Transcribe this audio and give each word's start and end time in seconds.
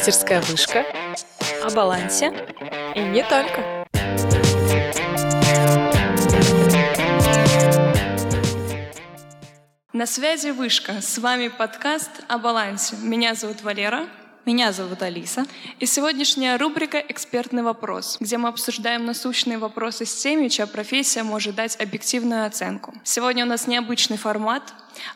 Питерская 0.00 0.40
вышка, 0.40 0.86
о 1.62 1.68
балансе 1.74 2.32
и 2.94 3.00
не 3.00 3.22
только. 3.22 3.84
На 9.92 10.06
связи 10.06 10.52
Вышка. 10.52 11.02
С 11.02 11.18
вами 11.18 11.48
подкаст 11.48 12.10
о 12.28 12.38
балансе. 12.38 12.96
Меня 13.02 13.34
зовут 13.34 13.60
Валера. 13.60 14.06
Меня 14.46 14.72
зовут 14.72 15.02
Алиса. 15.02 15.44
И 15.80 15.86
сегодняшняя 15.86 16.56
рубрика 16.56 16.96
«Экспертный 16.96 17.62
вопрос», 17.62 18.16
где 18.20 18.38
мы 18.38 18.48
обсуждаем 18.48 19.04
насущные 19.04 19.58
вопросы 19.58 20.06
с 20.06 20.14
теми, 20.14 20.48
чья 20.48 20.66
профессия 20.66 21.22
может 21.22 21.56
дать 21.56 21.78
объективную 21.78 22.46
оценку. 22.46 22.94
Сегодня 23.04 23.44
у 23.44 23.48
нас 23.48 23.66
необычный 23.66 24.16
формат, 24.16 24.62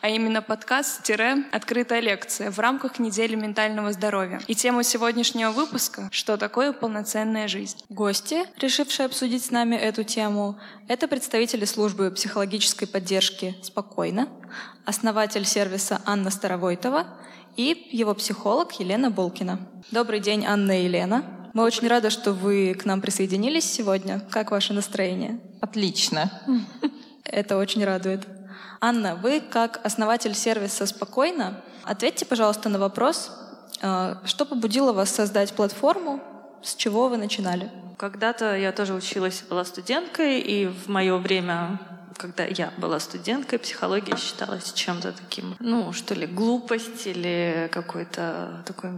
а 0.02 0.10
именно 0.10 0.42
подкаст-открытая 0.42 2.00
лекция 2.00 2.50
в 2.50 2.58
рамках 2.58 2.98
недели 2.98 3.34
ментального 3.34 3.92
здоровья. 3.92 4.42
И 4.46 4.54
тема 4.54 4.84
сегодняшнего 4.84 5.52
выпуска— 5.52 6.10
«Что 6.12 6.36
такое 6.36 6.74
полноценная 6.74 7.48
жизнь?». 7.48 7.78
Гости, 7.88 8.44
решившие 8.58 9.06
обсудить 9.06 9.46
с 9.46 9.50
нами 9.50 9.74
эту 9.74 10.04
тему, 10.04 10.58
это 10.86 11.08
представители 11.08 11.64
службы 11.64 12.10
психологической 12.10 12.86
поддержки 12.86 13.56
«Спокойно», 13.62 14.28
основатель 14.84 15.46
сервиса 15.46 16.02
Анна 16.04 16.30
Старовойтова 16.30 17.06
и 17.56 17.88
его 17.90 18.14
психолог 18.14 18.72
Елена 18.80 19.10
Булкина. 19.10 19.58
Добрый 19.90 20.20
день, 20.20 20.44
Анна 20.44 20.80
и 20.80 20.84
Елена. 20.84 21.24
Мы 21.52 21.62
очень 21.62 21.86
рады, 21.86 22.10
что 22.10 22.32
вы 22.32 22.74
к 22.74 22.84
нам 22.84 23.00
присоединились 23.00 23.64
сегодня. 23.64 24.20
Как 24.30 24.50
ваше 24.50 24.72
настроение? 24.72 25.38
Отлично. 25.60 26.30
Это 27.24 27.56
очень 27.56 27.84
радует. 27.84 28.26
Анна, 28.80 29.14
вы 29.14 29.40
как 29.40 29.80
основатель 29.84 30.34
сервиса 30.34 30.84
«Спокойно», 30.86 31.62
ответьте, 31.84 32.26
пожалуйста, 32.26 32.68
на 32.68 32.78
вопрос, 32.78 33.30
э, 33.80 34.16
что 34.24 34.44
побудило 34.44 34.92
вас 34.92 35.10
создать 35.10 35.52
платформу, 35.54 36.20
с 36.62 36.74
чего 36.74 37.08
вы 37.08 37.16
начинали? 37.16 37.70
Когда-то 37.96 38.56
я 38.56 38.72
тоже 38.72 38.94
училась, 38.94 39.42
была 39.48 39.64
студенткой, 39.64 40.40
и 40.40 40.66
в 40.66 40.88
мое 40.88 41.16
время 41.16 41.80
когда 42.16 42.44
я 42.44 42.72
была 42.78 42.98
студенткой, 43.00 43.58
психология 43.58 44.16
считалась 44.16 44.72
чем-то 44.72 45.12
таким, 45.12 45.56
ну, 45.60 45.92
что 45.92 46.14
ли, 46.14 46.26
глупость 46.26 47.06
или 47.06 47.68
какой-то 47.72 48.62
такой 48.66 48.90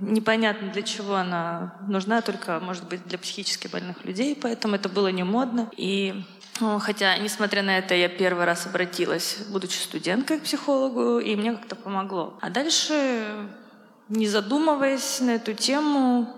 непонятно 0.00 0.70
для 0.70 0.82
чего 0.82 1.14
она 1.14 1.74
нужна, 1.88 2.22
только, 2.22 2.60
может 2.60 2.88
быть, 2.88 3.06
для 3.06 3.18
психически 3.18 3.68
больных 3.68 4.04
людей, 4.04 4.38
поэтому 4.40 4.76
это 4.76 4.88
было 4.88 5.08
не 5.08 5.24
модно. 5.24 5.70
И 5.76 6.24
ну, 6.60 6.78
Хотя, 6.78 7.18
несмотря 7.18 7.62
на 7.62 7.78
это, 7.78 7.94
я 7.94 8.08
первый 8.08 8.44
раз 8.44 8.66
обратилась, 8.66 9.38
будучи 9.48 9.76
студенткой, 9.76 10.38
к 10.38 10.44
психологу, 10.44 11.18
и 11.18 11.34
мне 11.34 11.52
как-то 11.52 11.74
помогло. 11.74 12.38
А 12.40 12.50
дальше, 12.50 13.26
не 14.08 14.28
задумываясь 14.28 15.20
на 15.20 15.30
эту 15.30 15.52
тему, 15.54 16.32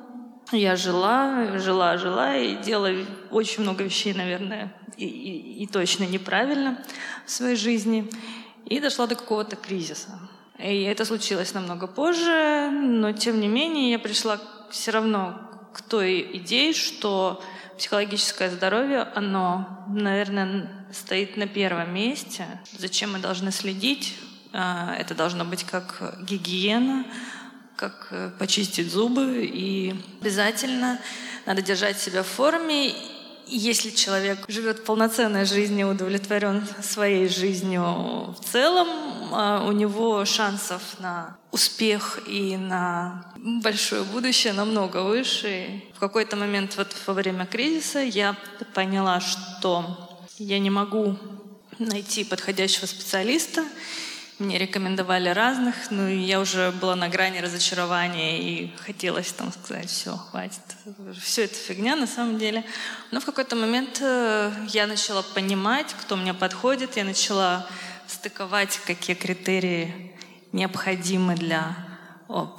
я 0.52 0.76
жила, 0.76 1.58
жила, 1.58 1.96
жила 1.96 2.36
и 2.36 2.56
делала 2.56 3.04
очень 3.30 3.62
много 3.62 3.84
вещей, 3.84 4.14
наверное, 4.14 4.72
и, 4.96 5.06
и, 5.06 5.64
и 5.64 5.66
точно 5.66 6.04
неправильно 6.04 6.82
в 7.24 7.30
своей 7.30 7.56
жизни. 7.56 8.10
И 8.64 8.80
дошла 8.80 9.06
до 9.06 9.14
какого-то 9.14 9.56
кризиса. 9.56 10.18
И 10.58 10.82
это 10.82 11.04
случилось 11.04 11.54
намного 11.54 11.86
позже, 11.86 12.70
но 12.70 13.12
тем 13.12 13.40
не 13.40 13.48
менее 13.48 13.90
я 13.92 13.98
пришла 13.98 14.40
все 14.70 14.90
равно 14.90 15.38
к 15.72 15.82
той 15.82 16.28
идее, 16.38 16.72
что 16.72 17.42
психологическое 17.76 18.50
здоровье, 18.50 19.02
оно, 19.14 19.84
наверное, 19.88 20.86
стоит 20.92 21.36
на 21.36 21.46
первом 21.46 21.92
месте. 21.94 22.46
Зачем 22.78 23.12
мы 23.12 23.18
должны 23.18 23.52
следить? 23.52 24.14
А, 24.52 24.94
это 24.94 25.14
должно 25.14 25.44
быть 25.44 25.64
как 25.64 26.18
гигиена, 26.22 27.04
как 27.76 28.08
э, 28.10 28.30
почистить 28.38 28.90
зубы, 28.90 29.44
и 29.44 29.94
обязательно 30.20 30.98
надо 31.44 31.62
держать 31.62 31.98
себя 32.00 32.22
в 32.22 32.26
форме. 32.26 32.94
Если 33.46 33.90
человек 33.90 34.38
живет 34.48 34.84
полноценной 34.84 35.44
жизнью, 35.44 35.88
удовлетворен 35.90 36.66
своей 36.82 37.28
жизнью 37.28 37.82
в 37.82 38.38
целом, 38.44 38.88
а, 39.32 39.64
у 39.64 39.70
него 39.70 40.24
шансов 40.24 40.82
на 40.98 41.36
успех 41.52 42.18
и 42.26 42.56
на 42.56 43.32
большое 43.36 44.02
будущее 44.02 44.52
намного 44.52 45.04
выше. 45.04 45.82
В 45.94 46.00
какой-то 46.00 46.36
момент 46.36 46.76
вот 46.76 46.88
во 47.06 47.14
время 47.14 47.46
кризиса 47.46 48.00
я 48.00 48.36
поняла, 48.74 49.20
что 49.20 50.18
я 50.38 50.58
не 50.58 50.70
могу 50.70 51.16
найти 51.78 52.24
подходящего 52.24 52.86
специалиста, 52.86 53.64
мне 54.38 54.58
рекомендовали 54.58 55.30
разных, 55.30 55.90
ну 55.90 56.06
я 56.06 56.40
уже 56.40 56.70
была 56.72 56.94
на 56.94 57.08
грани 57.08 57.38
разочарования 57.38 58.40
и 58.40 58.70
хотелось 58.84 59.32
там 59.32 59.50
сказать, 59.50 59.88
все, 59.88 60.16
хватит, 60.16 60.60
все 61.22 61.44
это 61.44 61.54
фигня 61.54 61.96
на 61.96 62.06
самом 62.06 62.38
деле. 62.38 62.64
Но 63.12 63.20
в 63.20 63.24
какой-то 63.24 63.56
момент 63.56 63.98
э, 64.02 64.52
я 64.68 64.86
начала 64.86 65.22
понимать, 65.22 65.94
кто 66.00 66.16
мне 66.16 66.34
подходит, 66.34 66.96
я 66.96 67.04
начала 67.04 67.66
стыковать, 68.06 68.78
какие 68.86 69.16
критерии 69.16 70.12
необходимы 70.52 71.34
для 71.34 71.85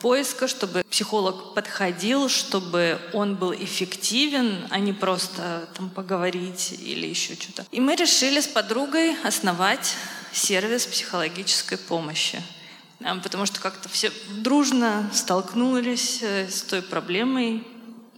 поиска, 0.02 0.48
чтобы 0.48 0.84
психолог 0.90 1.54
подходил, 1.54 2.30
чтобы 2.30 3.00
он 3.14 3.36
был 3.36 3.54
эффективен, 3.54 4.66
а 4.70 4.80
не 4.80 4.94
просто 4.94 5.68
там 5.76 5.90
поговорить 5.90 6.74
или 6.80 7.08
еще 7.08 7.36
что-то. 7.36 7.66
И 7.72 7.80
мы 7.80 7.96
решили 7.96 8.40
с 8.40 8.48
подругой 8.48 9.16
основать 9.24 9.96
сервис 10.32 10.86
психологической 10.86 11.78
помощи. 11.78 12.42
А, 13.04 13.16
потому 13.16 13.46
что 13.46 13.60
как-то 13.60 13.90
все 13.90 14.12
дружно 14.38 15.10
столкнулись 15.14 16.20
э, 16.22 16.50
с 16.50 16.64
той 16.64 16.82
проблемой 16.82 17.66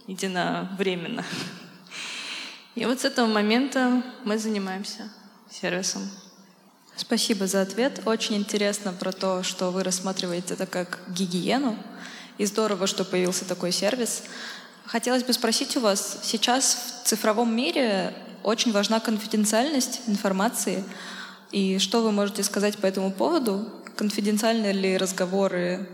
единовременно. 0.06 1.24
И 2.74 2.86
вот 2.86 3.00
с 3.00 3.04
этого 3.04 3.26
момента 3.26 4.02
мы 4.24 4.38
занимаемся 4.38 5.12
сервисом. 5.50 6.08
Спасибо 6.96 7.46
за 7.46 7.62
ответ. 7.62 8.02
Очень 8.04 8.36
интересно 8.36 8.92
про 8.92 9.12
то, 9.12 9.42
что 9.42 9.70
вы 9.70 9.82
рассматриваете 9.82 10.54
это 10.54 10.66
как 10.66 10.98
гигиену. 11.08 11.76
И 12.38 12.46
здорово, 12.46 12.86
что 12.86 13.04
появился 13.04 13.44
такой 13.44 13.72
сервис. 13.72 14.22
Хотелось 14.84 15.24
бы 15.24 15.32
спросить 15.32 15.76
у 15.76 15.80
вас, 15.80 16.18
сейчас 16.22 17.02
в 17.02 17.06
цифровом 17.06 17.54
мире 17.54 18.14
очень 18.42 18.72
важна 18.72 18.98
конфиденциальность 19.00 20.00
информации. 20.06 20.84
И 21.52 21.78
что 21.78 22.02
вы 22.02 22.12
можете 22.12 22.42
сказать 22.42 22.76
по 22.78 22.86
этому 22.86 23.10
поводу? 23.10 23.68
Конфиденциальны 23.96 24.72
ли 24.72 24.96
разговоры 24.96 25.88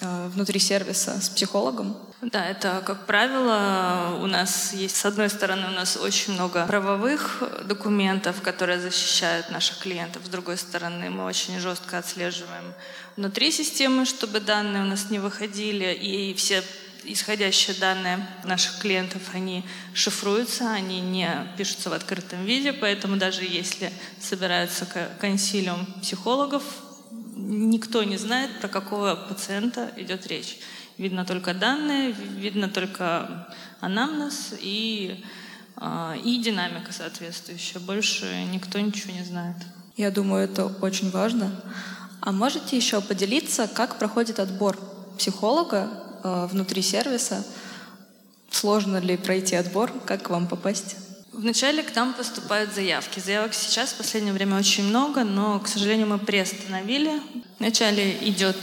э, 0.00 0.28
внутри 0.28 0.60
сервиса 0.60 1.20
с 1.20 1.28
психологом? 1.28 1.96
Да, 2.20 2.44
это, 2.44 2.82
как 2.84 3.06
правило, 3.06 4.18
у 4.20 4.26
нас 4.26 4.72
есть, 4.74 4.96
с 4.96 5.04
одной 5.04 5.30
стороны, 5.30 5.68
у 5.68 5.70
нас 5.70 5.96
очень 5.96 6.32
много 6.32 6.66
правовых 6.66 7.44
документов, 7.64 8.42
которые 8.42 8.80
защищают 8.80 9.50
наших 9.50 9.78
клиентов, 9.78 10.26
с 10.26 10.28
другой 10.28 10.56
стороны, 10.56 11.10
мы 11.10 11.24
очень 11.24 11.60
жестко 11.60 11.98
отслеживаем 11.98 12.74
внутри 13.16 13.52
системы, 13.52 14.04
чтобы 14.04 14.40
данные 14.40 14.82
у 14.82 14.86
нас 14.86 15.10
не 15.10 15.20
выходили, 15.20 15.94
и 15.94 16.34
все 16.34 16.64
исходящие 17.04 17.76
данные 17.76 18.26
наших 18.42 18.80
клиентов, 18.80 19.22
они 19.32 19.64
шифруются, 19.94 20.72
они 20.72 21.00
не 21.00 21.30
пишутся 21.56 21.88
в 21.88 21.92
открытом 21.92 22.44
виде, 22.44 22.72
поэтому 22.72 23.16
даже 23.16 23.44
если 23.44 23.92
собирается 24.20 24.86
консилиум 25.20 25.86
психологов, 26.02 26.64
никто 27.36 28.02
не 28.02 28.16
знает, 28.16 28.58
про 28.60 28.66
какого 28.66 29.14
пациента 29.14 29.92
идет 29.96 30.26
речь. 30.26 30.58
Видно 30.98 31.24
только 31.24 31.54
данные, 31.54 32.12
видно 32.12 32.68
только 32.68 33.48
анамнез 33.80 34.54
и, 34.60 35.24
а, 35.76 36.16
и 36.24 36.42
динамика 36.42 36.92
соответствующая. 36.92 37.78
Больше 37.78 38.26
никто 38.52 38.78
ничего 38.80 39.14
не 39.14 39.24
знает. 39.24 39.56
Я 39.96 40.10
думаю, 40.10 40.44
это 40.44 40.66
очень 40.66 41.10
важно. 41.10 41.50
А 42.20 42.32
можете 42.32 42.76
еще 42.76 43.00
поделиться, 43.00 43.68
как 43.68 43.98
проходит 43.98 44.40
отбор 44.40 44.76
психолога 45.16 45.88
Э, 46.22 46.46
внутри 46.46 46.82
сервиса. 46.82 47.44
Сложно 48.50 48.98
ли 48.98 49.16
пройти 49.16 49.56
отбор? 49.56 49.92
Как 50.04 50.24
к 50.24 50.30
вам 50.30 50.48
попасть? 50.48 50.96
Вначале 51.38 51.84
к 51.84 51.94
нам 51.94 52.14
поступают 52.14 52.74
заявки. 52.74 53.20
Заявок 53.20 53.54
сейчас 53.54 53.90
в 53.90 53.94
последнее 53.94 54.32
время 54.32 54.58
очень 54.58 54.82
много, 54.82 55.22
но, 55.22 55.60
к 55.60 55.68
сожалению, 55.68 56.08
мы 56.08 56.18
приостановили. 56.18 57.12
Вначале 57.60 58.10
идет 58.22 58.56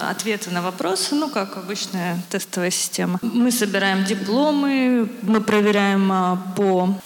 ответы 0.00 0.48
на 0.48 0.62
вопросы, 0.62 1.14
ну, 1.14 1.28
как 1.28 1.58
обычная 1.58 2.18
тестовая 2.30 2.70
система. 2.70 3.18
Мы 3.20 3.50
собираем 3.50 4.06
дипломы, 4.06 5.10
мы 5.20 5.42
проверяем 5.42 6.10
а, 6.10 6.54
по 6.56 6.98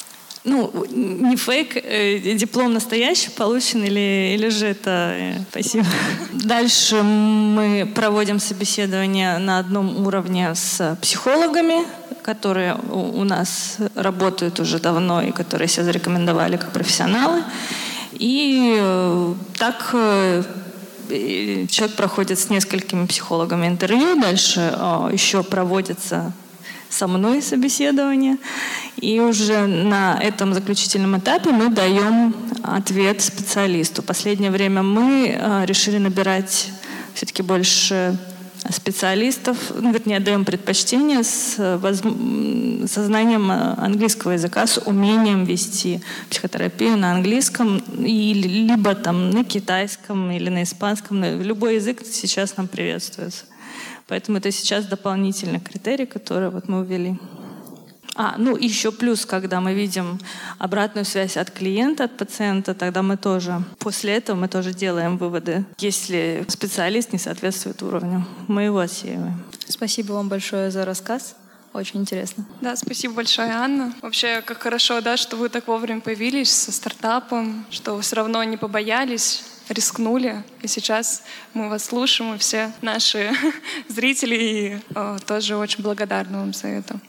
ну, 0.44 0.86
не 0.90 1.34
фейк, 1.34 1.76
э, 1.76 2.34
диплом 2.34 2.72
настоящий 2.72 3.30
получен 3.30 3.82
или, 3.82 4.32
или 4.32 4.48
же 4.48 4.66
это... 4.66 5.12
Э, 5.18 5.40
спасибо. 5.50 5.86
Дальше 6.34 7.02
мы 7.02 7.90
проводим 7.92 8.38
собеседование 8.38 9.38
на 9.38 9.58
одном 9.58 10.06
уровне 10.06 10.54
с 10.54 10.96
психологами, 11.02 11.84
которые 12.26 12.76
у, 12.90 13.22
нас 13.22 13.78
работают 13.94 14.58
уже 14.58 14.80
давно 14.80 15.22
и 15.22 15.30
которые 15.30 15.68
себя 15.68 15.84
зарекомендовали 15.84 16.56
как 16.56 16.72
профессионалы. 16.72 17.44
И 18.14 18.76
э, 18.80 19.34
так 19.56 19.90
э, 19.92 20.42
человек 21.68 21.96
проходит 21.96 22.38
с 22.40 22.50
несколькими 22.50 23.06
психологами 23.06 23.68
интервью, 23.68 24.20
дальше 24.20 24.60
э, 24.60 25.10
еще 25.12 25.44
проводится 25.44 26.32
со 26.88 27.06
мной 27.06 27.42
собеседование. 27.42 28.38
И 29.00 29.20
уже 29.20 29.66
на 29.66 30.18
этом 30.20 30.52
заключительном 30.52 31.18
этапе 31.18 31.50
мы 31.50 31.68
даем 31.68 32.34
ответ 32.64 33.22
специалисту. 33.22 34.02
Последнее 34.02 34.50
время 34.50 34.82
мы 34.82 35.64
решили 35.66 35.98
набирать 35.98 36.70
все-таки 37.14 37.42
больше 37.42 38.18
специалистов, 38.70 39.72
ну, 39.74 39.92
вернее, 39.92 40.20
даем 40.20 40.44
предпочтение 40.44 41.22
с, 41.22 41.56
воз... 41.78 42.02
со 42.90 43.04
знанием 43.04 43.50
английского 43.50 44.32
языка, 44.32 44.66
с 44.66 44.78
умением 44.78 45.44
вести 45.44 46.00
психотерапию 46.30 46.96
на 46.96 47.12
английском, 47.12 47.78
и, 47.98 48.32
либо 48.34 48.94
там 48.94 49.30
на 49.30 49.44
китайском 49.44 50.30
или 50.30 50.48
на 50.48 50.62
испанском. 50.62 51.22
Любой 51.22 51.76
язык 51.76 52.02
сейчас 52.04 52.56
нам 52.56 52.68
приветствуется. 52.68 53.44
Поэтому 54.08 54.38
это 54.38 54.52
сейчас 54.52 54.86
дополнительный 54.86 55.60
критерий, 55.60 56.06
который 56.06 56.50
вот 56.50 56.68
мы 56.68 56.84
ввели. 56.84 57.18
А, 58.14 58.36
ну 58.38 58.56
еще 58.56 58.92
плюс, 58.92 59.26
когда 59.26 59.60
мы 59.60 59.74
видим 59.74 60.18
обратную 60.58 61.04
связь 61.04 61.36
от 61.36 61.50
клиента, 61.50 62.04
от 62.04 62.16
пациента, 62.16 62.74
тогда 62.74 63.02
мы 63.02 63.16
тоже, 63.16 63.62
после 63.78 64.14
этого 64.14 64.36
мы 64.36 64.48
тоже 64.48 64.72
делаем 64.72 65.18
выводы. 65.18 65.64
Если 65.78 66.44
специалист 66.48 67.12
не 67.12 67.18
соответствует 67.18 67.82
уровню, 67.82 68.26
мы 68.48 68.62
его 68.62 68.78
отсеиваем. 68.78 69.42
Спасибо 69.68 70.12
вам 70.12 70.28
большое 70.28 70.70
за 70.70 70.84
рассказ. 70.84 71.36
Очень 71.72 72.00
интересно. 72.00 72.46
Да, 72.62 72.74
спасибо 72.74 73.14
большое, 73.14 73.50
Анна. 73.50 73.92
Вообще, 74.00 74.40
как 74.40 74.62
хорошо, 74.62 75.02
да, 75.02 75.18
что 75.18 75.36
вы 75.36 75.50
так 75.50 75.66
вовремя 75.66 76.00
появились 76.00 76.50
со 76.50 76.72
стартапом, 76.72 77.66
что 77.68 77.94
вы 77.94 78.00
все 78.00 78.16
равно 78.16 78.42
не 78.44 78.56
побоялись 78.56 79.44
рискнули, 79.68 80.44
и 80.62 80.68
сейчас 80.68 81.22
мы 81.54 81.68
вас 81.68 81.84
слушаем, 81.84 82.34
и 82.34 82.38
все 82.38 82.72
наши 82.82 83.32
зрители 83.88 84.34
и, 84.34 84.78
о, 84.94 85.18
тоже 85.18 85.56
очень 85.56 85.82
благодарны 85.82 86.38
вам 86.38 86.54
за 86.54 86.68
это. 86.68 87.00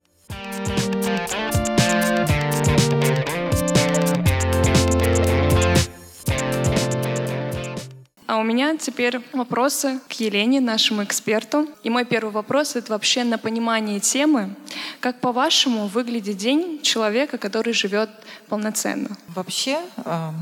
А 8.27 8.39
у 8.39 8.43
меня 8.43 8.75
теперь 8.75 9.21
вопросы 9.31 10.01
к 10.09 10.11
Елене, 10.19 10.59
нашему 10.59 11.01
эксперту. 11.01 11.65
И 11.83 11.89
мой 11.89 12.03
первый 12.03 12.31
вопрос— 12.31 12.75
это 12.75 12.91
вообще 12.91 13.23
на 13.23 13.37
понимание 13.37 14.01
темы. 14.01 14.53
Как, 14.99 15.21
по-вашему, 15.21 15.87
выглядит 15.87 16.35
день 16.35 16.81
человека, 16.81 17.37
который 17.37 17.71
живет 17.71 18.09
полноценно? 18.49 19.15
Вообще, 19.29 19.79
эм, 20.03 20.35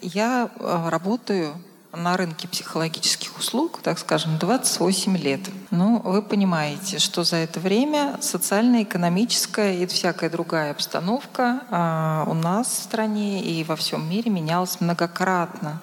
я 0.00 0.50
э, 0.58 0.88
работаю 0.88 1.52
на 1.92 2.16
рынке 2.16 2.46
психологических 2.48 3.38
услуг, 3.38 3.80
так 3.82 3.98
скажем, 3.98 4.38
28 4.38 5.16
лет. 5.16 5.40
Ну, 5.70 6.00
вы 6.04 6.20
понимаете, 6.22 6.98
что 6.98 7.24
за 7.24 7.36
это 7.36 7.60
время 7.60 8.18
социально-экономическая 8.20 9.78
и 9.78 9.86
всякая 9.86 10.28
другая 10.28 10.72
обстановка 10.72 11.62
а, 11.70 12.24
у 12.28 12.34
нас 12.34 12.68
в 12.68 12.82
стране 12.82 13.42
и 13.42 13.64
во 13.64 13.74
всем 13.76 14.08
мире 14.08 14.30
менялась 14.30 14.80
многократно. 14.80 15.80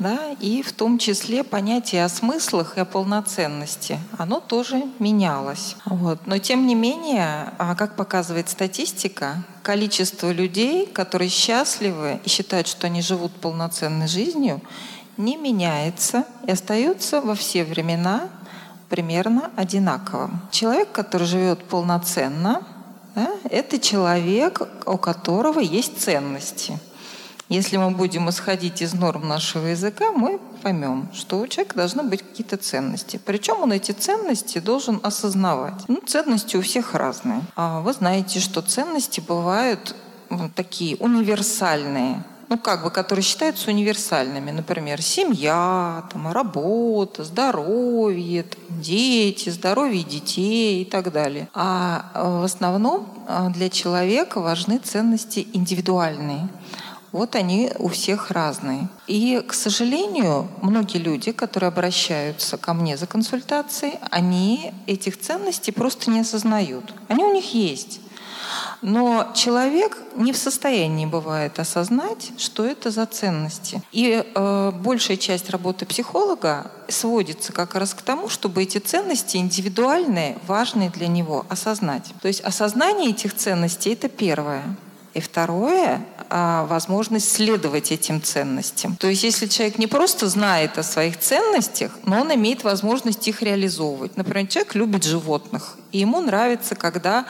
Да? 0.00 0.18
И 0.40 0.62
в 0.62 0.72
том 0.72 0.98
числе 0.98 1.44
понятие 1.44 2.04
о 2.04 2.08
смыслах 2.08 2.76
и 2.76 2.80
о 2.80 2.84
полноценности, 2.84 4.00
оно 4.16 4.40
тоже 4.40 4.82
менялось. 4.98 5.76
Вот. 5.84 6.26
Но 6.26 6.38
тем 6.38 6.66
не 6.66 6.74
менее, 6.74 7.52
а, 7.58 7.76
как 7.76 7.94
показывает 7.94 8.48
статистика, 8.48 9.44
количество 9.62 10.32
людей, 10.32 10.86
которые 10.86 11.28
счастливы 11.28 12.20
и 12.24 12.28
считают, 12.28 12.66
что 12.66 12.86
они 12.86 13.02
живут 13.02 13.32
полноценной 13.32 14.08
жизнью, 14.08 14.62
не 15.18 15.36
меняется 15.36 16.24
и 16.46 16.52
остается 16.52 17.20
во 17.20 17.34
все 17.34 17.64
времена 17.64 18.28
примерно 18.88 19.50
одинаковым. 19.56 20.40
Человек, 20.50 20.92
который 20.92 21.26
живет 21.26 21.64
полноценно, 21.64 22.62
да, 23.14 23.30
это 23.50 23.78
человек, 23.78 24.62
у 24.86 24.96
которого 24.96 25.60
есть 25.60 26.00
ценности. 26.00 26.78
Если 27.48 27.78
мы 27.78 27.90
будем 27.90 28.28
исходить 28.28 28.82
из 28.82 28.92
норм 28.92 29.26
нашего 29.26 29.66
языка, 29.68 30.12
мы 30.12 30.38
поймем, 30.62 31.08
что 31.14 31.40
у 31.40 31.46
человека 31.46 31.76
должны 31.76 32.02
быть 32.02 32.22
какие-то 32.22 32.58
ценности. 32.58 33.18
Причем 33.24 33.62
он 33.62 33.72
эти 33.72 33.92
ценности 33.92 34.58
должен 34.58 35.00
осознавать. 35.02 35.82
Ну, 35.88 36.00
ценности 36.06 36.56
у 36.56 36.62
всех 36.62 36.94
разные. 36.94 37.40
А 37.56 37.80
вы 37.80 37.94
знаете, 37.94 38.38
что 38.38 38.60
ценности 38.60 39.20
бывают 39.20 39.96
такие 40.54 40.96
универсальные 40.96 42.22
ну, 42.48 42.58
как 42.58 42.82
бы, 42.82 42.90
которые 42.90 43.22
считаются 43.22 43.70
универсальными. 43.70 44.50
Например, 44.50 45.02
семья, 45.02 46.04
там, 46.12 46.32
работа, 46.32 47.24
здоровье, 47.24 48.44
там, 48.44 48.80
дети, 48.80 49.50
здоровье 49.50 50.02
детей 50.02 50.82
и 50.82 50.84
так 50.84 51.12
далее. 51.12 51.48
А 51.54 52.10
э, 52.14 52.40
в 52.40 52.44
основном 52.44 53.06
э, 53.28 53.50
для 53.50 53.68
человека 53.68 54.40
важны 54.40 54.78
ценности 54.78 55.46
индивидуальные. 55.52 56.48
Вот 57.12 57.36
они 57.36 57.70
у 57.78 57.88
всех 57.88 58.30
разные. 58.30 58.88
И, 59.06 59.42
к 59.46 59.54
сожалению, 59.54 60.48
многие 60.60 60.98
люди, 60.98 61.32
которые 61.32 61.68
обращаются 61.68 62.58
ко 62.58 62.74
мне 62.74 62.98
за 62.98 63.06
консультацией, 63.06 63.94
они 64.10 64.72
этих 64.86 65.18
ценностей 65.18 65.72
просто 65.72 66.10
не 66.10 66.20
осознают. 66.20 66.94
Они 67.08 67.24
у 67.24 67.32
них 67.32 67.54
есть. 67.54 68.00
Но 68.82 69.32
человек 69.34 69.98
не 70.16 70.32
в 70.32 70.36
состоянии 70.36 71.06
бывает 71.06 71.58
осознать, 71.58 72.32
что 72.38 72.64
это 72.64 72.90
за 72.90 73.06
ценности. 73.06 73.82
И 73.92 74.22
э, 74.22 74.72
большая 74.72 75.16
часть 75.16 75.50
работы 75.50 75.86
психолога 75.86 76.70
сводится 76.88 77.52
как 77.52 77.74
раз 77.74 77.94
к 77.94 78.02
тому, 78.02 78.28
чтобы 78.28 78.62
эти 78.62 78.78
ценности 78.78 79.36
индивидуальные, 79.36 80.38
важные 80.46 80.90
для 80.90 81.08
него, 81.08 81.44
осознать. 81.48 82.12
То 82.22 82.28
есть 82.28 82.40
осознание 82.40 83.10
этих 83.10 83.34
ценностей— 83.34 83.90
это 83.92 84.08
первое. 84.08 84.62
И 85.14 85.20
второе 85.20 86.04
а, 86.30 86.66
возможность 86.66 87.32
следовать 87.32 87.90
этим 87.90 88.22
ценностям. 88.22 88.96
То 88.96 89.08
есть 89.08 89.24
если 89.24 89.46
человек 89.46 89.78
не 89.78 89.86
просто 89.86 90.28
знает 90.28 90.76
о 90.76 90.82
своих 90.82 91.18
ценностях, 91.18 91.92
но 92.04 92.20
он 92.20 92.34
имеет 92.34 92.64
возможность 92.64 93.26
их 93.26 93.42
реализовывать. 93.42 94.16
Например, 94.16 94.46
человек 94.46 94.74
любит 94.74 95.04
животных, 95.04 95.76
и 95.90 95.98
ему 95.98 96.20
нравится, 96.20 96.74
когда 96.74 97.24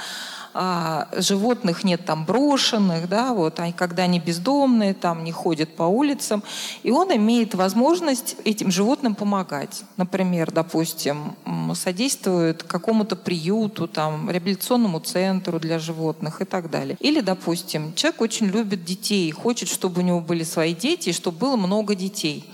а, 0.54 1.08
животных 1.16 1.84
нет 1.84 2.04
там 2.04 2.24
брошенных, 2.24 3.08
да, 3.08 3.32
вот, 3.32 3.60
а 3.60 3.72
когда 3.72 4.04
они 4.04 4.18
бездомные, 4.18 4.94
там 4.94 5.24
не 5.24 5.32
ходят 5.32 5.74
по 5.76 5.84
улицам, 5.84 6.42
и 6.82 6.90
он 6.90 7.14
имеет 7.14 7.54
возможность 7.54 8.36
этим 8.44 8.70
животным 8.70 9.14
помогать. 9.14 9.84
Например, 9.96 10.50
допустим, 10.50 11.34
содействует 11.74 12.62
какому-то 12.62 13.16
приюту, 13.16 13.86
там, 13.86 14.30
реабилитационному 14.30 15.00
центру 15.00 15.58
для 15.60 15.78
животных 15.78 16.40
и 16.40 16.44
так 16.44 16.70
далее. 16.70 16.96
Или, 17.00 17.20
допустим, 17.20 17.94
человек 17.94 18.20
очень 18.20 18.46
любит 18.46 18.84
детей, 18.84 19.30
хочет, 19.30 19.68
чтобы 19.68 20.00
у 20.00 20.04
него 20.04 20.20
были 20.20 20.44
свои 20.44 20.74
дети, 20.74 21.10
и 21.10 21.12
чтобы 21.12 21.38
было 21.38 21.56
много 21.56 21.94
детей. 21.94 22.50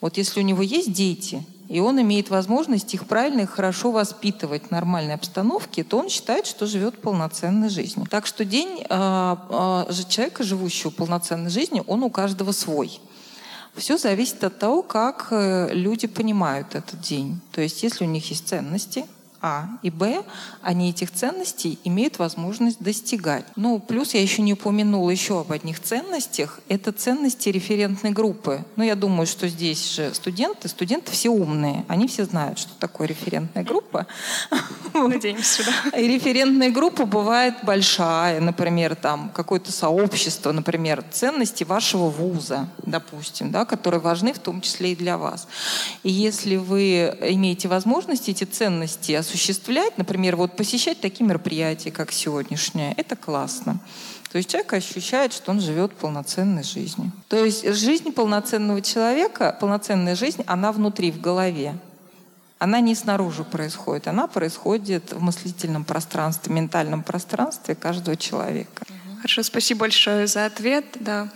Вот 0.00 0.16
если 0.18 0.40
у 0.40 0.42
него 0.42 0.62
есть 0.62 0.92
дети, 0.92 1.44
и 1.68 1.80
он 1.80 2.00
имеет 2.00 2.30
возможность 2.30 2.92
их 2.94 3.06
правильно 3.06 3.42
и 3.42 3.46
хорошо 3.46 3.90
воспитывать 3.90 4.64
в 4.64 4.70
нормальной 4.70 5.14
обстановке, 5.14 5.82
то 5.82 5.98
он 5.98 6.08
считает, 6.08 6.46
что 6.46 6.66
живет 6.66 7.00
полноценной 7.00 7.70
жизнью. 7.70 8.06
Так 8.10 8.26
что 8.26 8.44
день 8.44 8.80
э, 8.80 8.84
э, 8.88 9.92
человека, 10.08 10.42
живущего 10.42 10.90
полноценной 10.90 11.50
жизнью, 11.50 11.84
он 11.86 12.02
у 12.02 12.10
каждого 12.10 12.52
свой. 12.52 13.00
Все 13.74 13.98
зависит 13.98 14.44
от 14.44 14.58
того, 14.58 14.82
как 14.82 15.28
э, 15.30 15.70
люди 15.72 16.06
понимают 16.06 16.74
этот 16.74 17.00
день. 17.00 17.40
То 17.50 17.60
есть, 17.60 17.82
если 17.82 18.04
у 18.04 18.08
них 18.08 18.28
есть 18.30 18.46
ценности, 18.46 19.06
а 19.46 19.68
и 19.82 19.90
Б, 19.90 20.24
они 20.62 20.88
этих 20.88 21.10
ценностей 21.12 21.78
имеют 21.84 22.18
возможность 22.18 22.80
достигать. 22.80 23.44
Ну, 23.56 23.78
плюс 23.78 24.14
я 24.14 24.22
еще 24.22 24.40
не 24.40 24.54
упомянула 24.54 25.10
еще 25.10 25.38
об 25.38 25.52
одних 25.52 25.82
ценностях. 25.82 26.60
Это 26.70 26.92
ценности 26.92 27.50
референтной 27.50 28.12
группы. 28.12 28.64
Ну, 28.76 28.84
я 28.84 28.94
думаю, 28.94 29.26
что 29.26 29.46
здесь 29.46 29.96
же 29.96 30.14
студенты, 30.14 30.68
студенты 30.68 31.12
все 31.12 31.28
умные. 31.28 31.84
Они 31.88 32.08
все 32.08 32.24
знают, 32.24 32.58
что 32.58 32.72
такое 32.78 33.06
референтная 33.06 33.64
группа. 33.64 34.06
Надеемся, 34.94 35.62
да. 35.66 35.98
И 35.98 36.08
референтная 36.08 36.70
группа 36.70 37.04
бывает 37.04 37.56
большая, 37.64 38.40
например, 38.40 38.94
там 38.94 39.28
какое-то 39.28 39.72
сообщество, 39.72 40.52
например, 40.52 41.04
ценности 41.12 41.64
вашего 41.64 42.08
вуза, 42.08 42.70
допустим, 42.78 43.50
да, 43.50 43.66
которые 43.66 44.00
важны 44.00 44.32
в 44.32 44.38
том 44.38 44.62
числе 44.62 44.92
и 44.92 44.96
для 44.96 45.18
вас. 45.18 45.48
И 46.02 46.10
если 46.10 46.56
вы 46.56 47.14
имеете 47.20 47.68
возможность 47.68 48.30
эти 48.30 48.44
ценности 48.44 49.12
осуществлять, 49.12 49.33
осуществлять, 49.34 49.98
например, 49.98 50.36
вот 50.36 50.56
посещать 50.56 51.00
такие 51.00 51.26
мероприятия, 51.26 51.90
как 51.90 52.12
сегодняшнее, 52.12 52.94
это 52.96 53.16
классно. 53.16 53.80
То 54.30 54.38
есть 54.38 54.50
человек 54.50 54.72
ощущает, 54.72 55.32
что 55.32 55.50
он 55.50 55.60
живет 55.60 55.92
полноценной 55.94 56.62
жизнью. 56.62 57.12
То 57.28 57.44
есть 57.44 57.68
жизнь 57.74 58.12
полноценного 58.12 58.80
человека, 58.80 59.56
полноценная 59.60 60.14
жизнь, 60.14 60.42
она 60.46 60.72
внутри, 60.72 61.10
в 61.10 61.20
голове. 61.20 61.76
Она 62.58 62.80
не 62.80 62.94
снаружи 62.94 63.44
происходит, 63.44 64.06
она 64.08 64.26
происходит 64.26 65.12
в 65.12 65.20
мыслительном 65.20 65.84
пространстве, 65.84 66.54
ментальном 66.54 67.02
пространстве 67.02 67.74
каждого 67.74 68.16
человека. 68.16 68.86
Хорошо, 69.16 69.42
спасибо 69.42 69.80
большое 69.80 70.26
за 70.26 70.46
ответ, 70.46 70.84
да. 71.00 71.28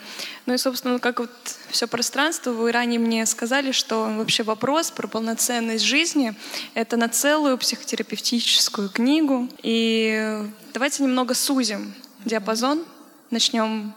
Ну 0.49 0.55
и, 0.55 0.57
собственно, 0.57 0.99
как 0.99 1.21
вот 1.21 1.31
все 1.69 1.87
пространство, 1.87 2.53
вы 2.53 2.73
ранее 2.73 2.99
мне 2.99 3.27
сказали, 3.27 3.71
что 3.71 4.05
вообще 4.17 4.43
вопрос 4.43 4.91
про 4.91 5.07
полноценность 5.07 5.85
жизни— 5.85 6.35
это 6.75 6.97
на 6.97 7.11
целую 7.11 7.59
психотерапевтическую 7.59 8.89
книгу. 8.89 9.47
И 9.63 10.43
давайте 10.73 11.03
немного 11.03 11.35
сузим 11.35 11.93
диапазон, 12.25 12.83
начнем 13.31 13.93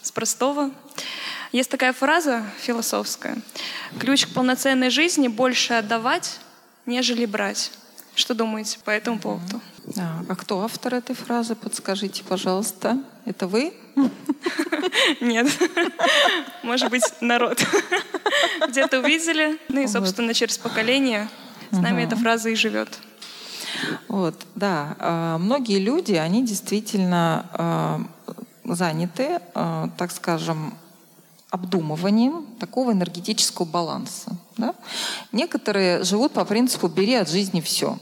с 0.00 0.10
простого. 0.10 0.70
Есть 1.52 1.70
такая 1.70 1.92
фраза 1.92 2.46
философская. 2.62 3.36
Ключ 3.98 4.24
к 4.24 4.30
полноценной 4.30 4.88
жизни— 4.88 5.28
больше 5.28 5.74
отдавать, 5.74 6.38
нежели 6.86 7.26
брать. 7.26 7.72
Что 8.14 8.32
думаете 8.32 8.78
по 8.82 8.88
этому 8.88 9.18
поводу? 9.18 9.60
А, 9.96 10.24
а 10.28 10.36
кто 10.36 10.62
автор 10.62 10.94
этой 10.94 11.14
фразы? 11.14 11.54
Подскажите, 11.54 12.22
пожалуйста. 12.24 12.98
Это 13.24 13.46
вы? 13.46 13.72
Нет. 15.20 15.48
Может 16.62 16.90
быть, 16.90 17.04
народ. 17.20 17.64
Где-то 18.68 19.00
увидели. 19.00 19.58
Ну 19.68 19.80
и, 19.82 19.86
собственно, 19.86 20.34
через 20.34 20.58
поколение 20.58 21.28
с 21.70 21.78
нами 21.78 22.02
эта 22.02 22.16
фраза 22.16 22.50
и 22.50 22.54
живет. 22.54 22.98
Вот, 24.08 24.34
да. 24.54 24.96
А, 24.98 25.38
многие 25.38 25.78
люди, 25.78 26.14
они 26.14 26.44
действительно 26.44 27.46
а, 27.52 28.00
заняты, 28.64 29.40
а, 29.54 29.88
так 29.96 30.10
скажем, 30.10 30.74
обдумыванием 31.50 32.46
такого 32.58 32.92
энергетического 32.92 33.66
баланса. 33.66 34.36
Да? 34.56 34.74
Некоторые 35.32 36.04
живут 36.04 36.32
по 36.32 36.44
принципу 36.44 36.88
«бери 36.88 37.14
от 37.14 37.28
жизни 37.28 37.60
все». 37.60 37.98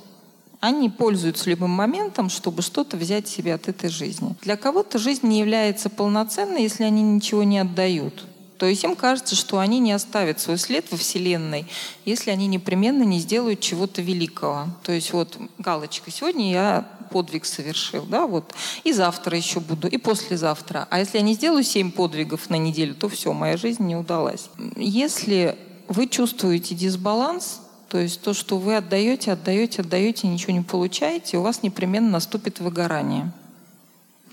Они 0.61 0.91
пользуются 0.91 1.51
любым 1.51 1.71
моментом, 1.71 2.31
чтобы 2.31 2.63
что-то 2.63 2.97
взять 2.97 3.29
себе 3.29 3.55
от 3.55 3.69
этой 3.69 3.91
жизни. 3.91 4.35
Для 4.43 4.57
кого-то 4.57 4.99
жизнь 4.99 5.27
не 5.27 5.39
является 5.39 5.89
полноценной, 5.89 6.63
если 6.63 6.85
они 6.85 7.03
ничего 7.03 7.45
не 7.45 7.59
отдают. 7.59 8.25
То 8.59 8.67
есть 8.67 8.83
им 8.83 8.97
кажется, 8.97 9.37
что 9.37 9.61
они 9.61 9.79
не 9.79 9.93
оставят 9.93 10.41
свой 10.41 10.59
след 10.59 10.91
во 10.91 10.97
Вселенной, 10.97 11.67
если 12.05 12.33
они 12.33 12.49
непременно 12.49 13.05
не 13.05 13.21
сделают 13.21 13.61
чего-то 13.61 14.03
великого. 14.03 14.67
То 14.83 14.91
есть 14.91 15.13
вот 15.13 15.39
галочка, 15.59 16.11
сегодня 16.11 16.51
я 16.51 16.89
подвиг 17.13 17.45
совершил, 17.45 18.05
да, 18.05 18.27
вот, 18.27 18.53
и 18.83 18.93
завтра 18.93 19.37
еще 19.37 19.61
буду, 19.61 19.87
и 19.87 19.97
послезавтра. 19.97 20.89
А 20.91 20.99
если 20.99 21.19
я 21.19 21.25
не 21.25 21.35
сделаю 21.35 21.63
семь 21.63 21.93
подвигов 21.93 22.51
на 22.51 22.57
неделю, 22.57 22.97
то 22.97 23.09
все, 23.09 23.33
моя 23.33 23.57
жизнь 23.57 23.85
не 23.85 23.95
удалась. 23.95 24.51
Если 24.77 25.57
вы 25.87 26.09
чувствуете 26.09 26.75
дисбаланс, 26.75 27.61
то 27.89 27.99
есть 27.99 28.21
то, 28.21 28.35
что 28.35 28.59
вы 28.59 28.77
отдаете, 28.77 29.33
отдаете, 29.33 29.83
отдаете, 29.83 30.29
ничего 30.29 30.53
не 30.53 30.61
получаете, 30.61 31.39
у 31.39 31.43
вас 31.43 31.63
непременно 31.63 32.11
наступит 32.11 32.61
выгорание. 32.61 33.33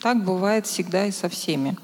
Так 0.01 0.23
бывает 0.23 0.67
всегда 0.67 1.05
и 1.05 1.11
со 1.11 1.29
всеми. 1.29 1.77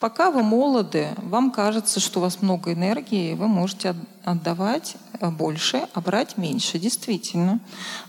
Пока 0.00 0.30
вы 0.30 0.42
молоды, 0.42 1.08
вам 1.18 1.50
кажется, 1.50 2.00
что 2.00 2.18
у 2.18 2.22
вас 2.22 2.42
много 2.42 2.72
энергии, 2.72 3.34
вы 3.34 3.46
можете 3.46 3.94
отдавать 4.24 4.96
э, 5.20 5.30
больше, 5.30 5.86
а 5.94 6.00
брать 6.00 6.36
меньше. 6.36 6.78
Действительно. 6.78 7.60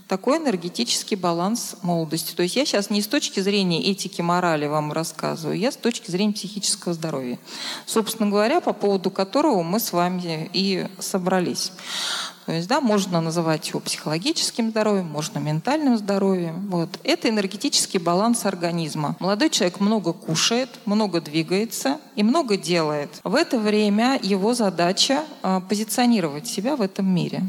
Такой 0.08 0.38
энергетический 0.38 1.16
баланс 1.16 1.76
молодости. 1.84 2.34
То 2.34 2.44
есть 2.44 2.56
я 2.56 2.66
сейчас 2.66 2.90
не 2.90 3.02
с 3.02 3.08
точки 3.08 3.40
зрения 3.40 3.82
этики, 3.84 4.22
морали 4.22 4.66
вам 4.66 4.92
рассказываю, 4.92 5.58
я 5.58 5.72
с 5.72 5.78
точки 5.78 6.10
зрения 6.10 6.34
психического 6.34 6.94
здоровья. 6.94 7.38
Собственно 7.86 8.30
говоря, 8.30 8.60
по 8.60 8.74
поводу 8.74 9.12
которого 9.12 9.62
мы 9.64 9.80
с 9.80 9.94
вами 9.94 10.50
и 10.54 10.88
собрались. 11.00 11.72
То 12.48 12.54
есть, 12.54 12.70
да, 12.70 12.80
можно 12.80 13.20
называть 13.20 13.68
его 13.68 13.82
психологическим 13.82 14.70
здоровьем, 14.70 15.06
можно 15.06 15.38
ментальным 15.38 15.98
здоровьем. 15.98 16.70
Вот. 16.70 16.90
Это 17.04 17.28
энергетический 17.28 18.00
баланс 18.00 18.46
организма. 18.46 19.18
Молодой 19.20 19.50
человек 19.50 19.82
много 19.82 20.14
кушает, 20.14 20.70
много 20.86 21.20
двигается 21.20 22.00
и 22.16 22.24
много 22.24 22.56
делает. 22.56 23.10
В 23.26 23.36
это 23.36 23.60
время 23.60 24.18
его 24.24 24.54
задача 24.54 25.26
а, 25.44 25.60
позиционировать 25.60 26.48
себя 26.48 26.78
в 26.78 26.82
этом 26.82 27.14
мире. 27.14 27.44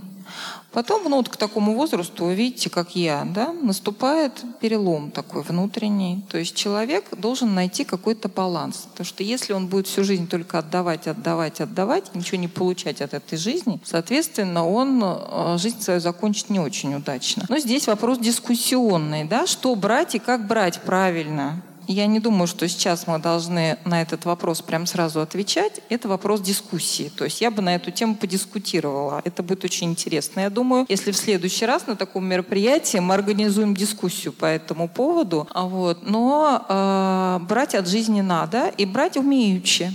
Потом, 0.78 1.02
ну, 1.08 1.16
вот 1.16 1.28
к 1.28 1.36
такому 1.36 1.74
возрасту, 1.74 2.28
видите, 2.28 2.70
как 2.70 2.94
я, 2.94 3.26
да, 3.34 3.52
наступает 3.52 4.44
перелом 4.60 5.10
такой 5.10 5.42
внутренний. 5.42 6.24
То 6.30 6.38
есть 6.38 6.54
человек 6.54 7.04
должен 7.16 7.52
найти 7.52 7.82
какой-то 7.82 8.28
баланс. 8.28 8.86
Потому 8.92 9.04
что 9.04 9.24
если 9.24 9.54
он 9.54 9.66
будет 9.66 9.88
всю 9.88 10.04
жизнь 10.04 10.28
только 10.28 10.60
отдавать, 10.60 11.08
отдавать, 11.08 11.60
отдавать, 11.60 12.14
ничего 12.14 12.38
не 12.38 12.46
получать 12.46 13.00
от 13.00 13.12
этой 13.12 13.38
жизни, 13.38 13.80
соответственно, 13.82 14.68
он 14.68 15.02
э, 15.02 15.58
жизнь 15.58 15.82
свою 15.82 15.98
закончит 15.98 16.48
не 16.48 16.60
очень 16.60 16.94
удачно. 16.94 17.44
Но 17.48 17.58
здесь 17.58 17.88
вопрос 17.88 18.20
дискуссионный, 18.20 19.24
да, 19.24 19.48
что 19.48 19.74
брать 19.74 20.14
и 20.14 20.20
как 20.20 20.46
брать 20.46 20.80
правильно. 20.82 21.60
Я 21.88 22.06
не 22.06 22.20
думаю, 22.20 22.46
что 22.46 22.68
сейчас 22.68 23.06
мы 23.06 23.18
должны 23.18 23.78
на 23.86 24.02
этот 24.02 24.26
вопрос 24.26 24.60
прям 24.60 24.84
сразу 24.84 25.22
отвечать. 25.22 25.80
Это 25.88 26.06
вопрос 26.06 26.42
дискуссии. 26.42 27.10
То 27.16 27.24
есть 27.24 27.40
я 27.40 27.50
бы 27.50 27.62
на 27.62 27.74
эту 27.74 27.90
тему 27.90 28.14
подискутировала. 28.14 29.22
Это 29.24 29.42
будет 29.42 29.64
очень 29.64 29.88
интересно, 29.88 30.40
я 30.40 30.50
думаю. 30.50 30.84
Если 30.90 31.12
в 31.12 31.16
следующий 31.16 31.64
раз 31.64 31.86
на 31.86 31.96
таком 31.96 32.26
мероприятии 32.26 32.98
мы 32.98 33.14
организуем 33.14 33.74
дискуссию 33.74 34.34
по 34.34 34.44
этому 34.44 34.86
поводу. 34.86 35.48
А 35.50 35.64
вот. 35.64 36.06
Но 36.06 36.62
э, 36.68 37.46
брать 37.46 37.74
от 37.74 37.88
жизни 37.88 38.20
надо 38.20 38.68
и 38.76 38.84
брать 38.84 39.16
умеючи 39.16 39.90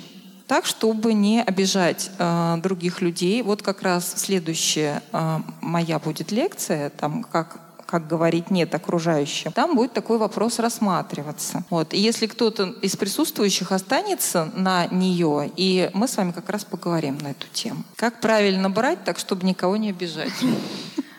так, 0.48 0.66
чтобы 0.66 1.14
не 1.14 1.44
обижать 1.44 2.10
э, 2.18 2.58
других 2.64 3.02
людей. 3.02 3.44
Вот 3.44 3.62
как 3.62 3.84
раз 3.84 4.14
следующая 4.16 5.04
э, 5.12 5.40
моя 5.62 6.00
будет 6.00 6.32
лекция, 6.32 6.90
там 6.90 7.24
как 7.24 7.60
как 7.94 8.08
говорить 8.08 8.50
нет 8.50 8.74
окружающим, 8.74 9.52
там 9.52 9.76
будет 9.76 9.94
такой 9.94 10.18
вопрос 10.18 10.58
рассматриваться. 10.58 11.64
Вот. 11.70 11.94
И 11.94 12.00
если 12.00 12.26
кто-то 12.26 12.74
из 12.82 12.96
присутствующих 12.96 13.72
останется 13.72 14.52
на 14.56 14.88
нее, 14.88 15.52
и 15.56 15.92
мы 15.94 16.08
с 16.08 16.18
вами 16.18 16.32
как 16.32 16.50
раз 16.50 16.66
поговорим 16.66 17.20
на 17.20 17.28
эту 17.28 17.46
тему. 17.54 17.84
Как 17.96 18.20
правильно 18.20 18.72
брать, 18.72 19.04
так 19.04 19.20
чтобы 19.20 19.46
никого 19.46 19.78
не 19.78 19.92
обижать. 19.92 20.34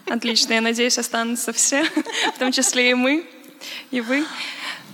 Отлично, 0.07 0.55
я 0.55 0.61
надеюсь, 0.61 0.99
останутся 0.99 1.53
все, 1.53 1.85
в 2.35 2.39
том 2.41 2.51
числе 2.51 2.91
и 2.91 2.95
мы, 2.95 3.25
и 3.93 4.01
вы. 4.01 4.25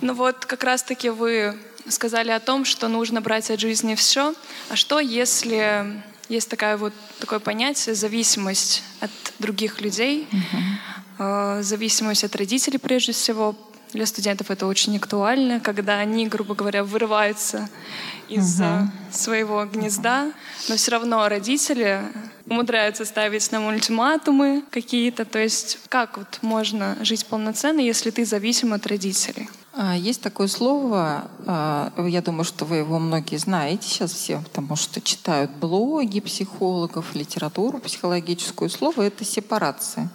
Ну 0.02 0.12
вот 0.12 0.44
как 0.44 0.64
раз-таки 0.64 1.08
вы 1.08 1.56
сказали 1.88 2.30
о 2.30 2.40
том, 2.40 2.66
что 2.66 2.88
нужно 2.88 3.22
брать 3.22 3.50
от 3.50 3.58
жизни 3.58 3.94
все. 3.94 4.34
А 4.68 4.76
что, 4.76 5.00
если 5.00 6.02
есть 6.28 6.50
такая 6.50 6.76
вот, 6.76 6.92
такое 7.20 7.38
понятие 7.38 7.94
зависимость 7.94 8.82
от 9.00 9.10
других 9.38 9.80
людей? 9.80 10.28
Uh-huh. 10.30 10.90
Э, 11.20 11.60
зависимость 11.62 12.24
от 12.24 12.34
родителей 12.34 12.78
прежде 12.78 13.12
всего. 13.12 13.54
Для 13.92 14.06
студентов 14.06 14.50
это 14.50 14.66
очень 14.66 14.96
актуально, 14.96 15.60
когда 15.60 15.98
они, 15.98 16.26
грубо 16.28 16.54
говоря, 16.54 16.82
вырываются 16.84 17.68
из 18.28 18.60
угу. 18.60 18.88
своего 19.10 19.64
гнезда, 19.66 20.32
но 20.68 20.76
все 20.76 20.92
равно 20.92 21.28
родители 21.28 22.00
умудряются 22.46 23.04
ставить 23.04 23.50
нам 23.52 23.66
ультиматумы 23.66 24.62
какие-то. 24.70 25.24
То 25.24 25.40
есть 25.40 25.78
как 25.88 26.16
вот 26.18 26.38
можно 26.40 26.96
жить 27.02 27.26
полноценно, 27.26 27.80
если 27.80 28.10
ты 28.10 28.24
зависим 28.24 28.72
от 28.72 28.86
родителей? 28.86 29.50
А, 29.72 29.96
есть 29.96 30.22
такое 30.22 30.46
слово, 30.46 31.28
а, 31.46 31.92
я 32.06 32.22
думаю, 32.22 32.44
что 32.44 32.64
вы 32.64 32.76
его 32.76 32.98
многие 32.98 33.36
знаете 33.36 33.88
сейчас 33.88 34.12
все, 34.12 34.40
потому 34.40 34.76
что 34.76 35.00
читают 35.00 35.50
блоги 35.50 36.20
психологов, 36.20 37.14
литературу 37.14 37.78
психологическую. 37.78 38.70
Слово— 38.70 39.02
это 39.08 39.24
сепарация. 39.24 40.08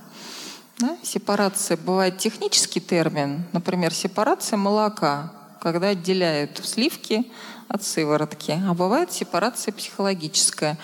Да? 0.80 0.98
Сепарация 1.04 1.78
бывает 1.78 2.18
технический 2.18 2.82
термин, 2.82 3.46
например, 3.54 3.94
сепарация 3.94 4.58
молока, 4.58 5.32
когда 5.62 5.90
отделяют 5.90 6.60
сливки 6.64 7.26
от 7.68 7.84
сыворотки, 7.84 8.60
а 8.68 8.74
бывает 8.74 9.12
сепарация 9.12 9.72
психологическая, 9.72 10.78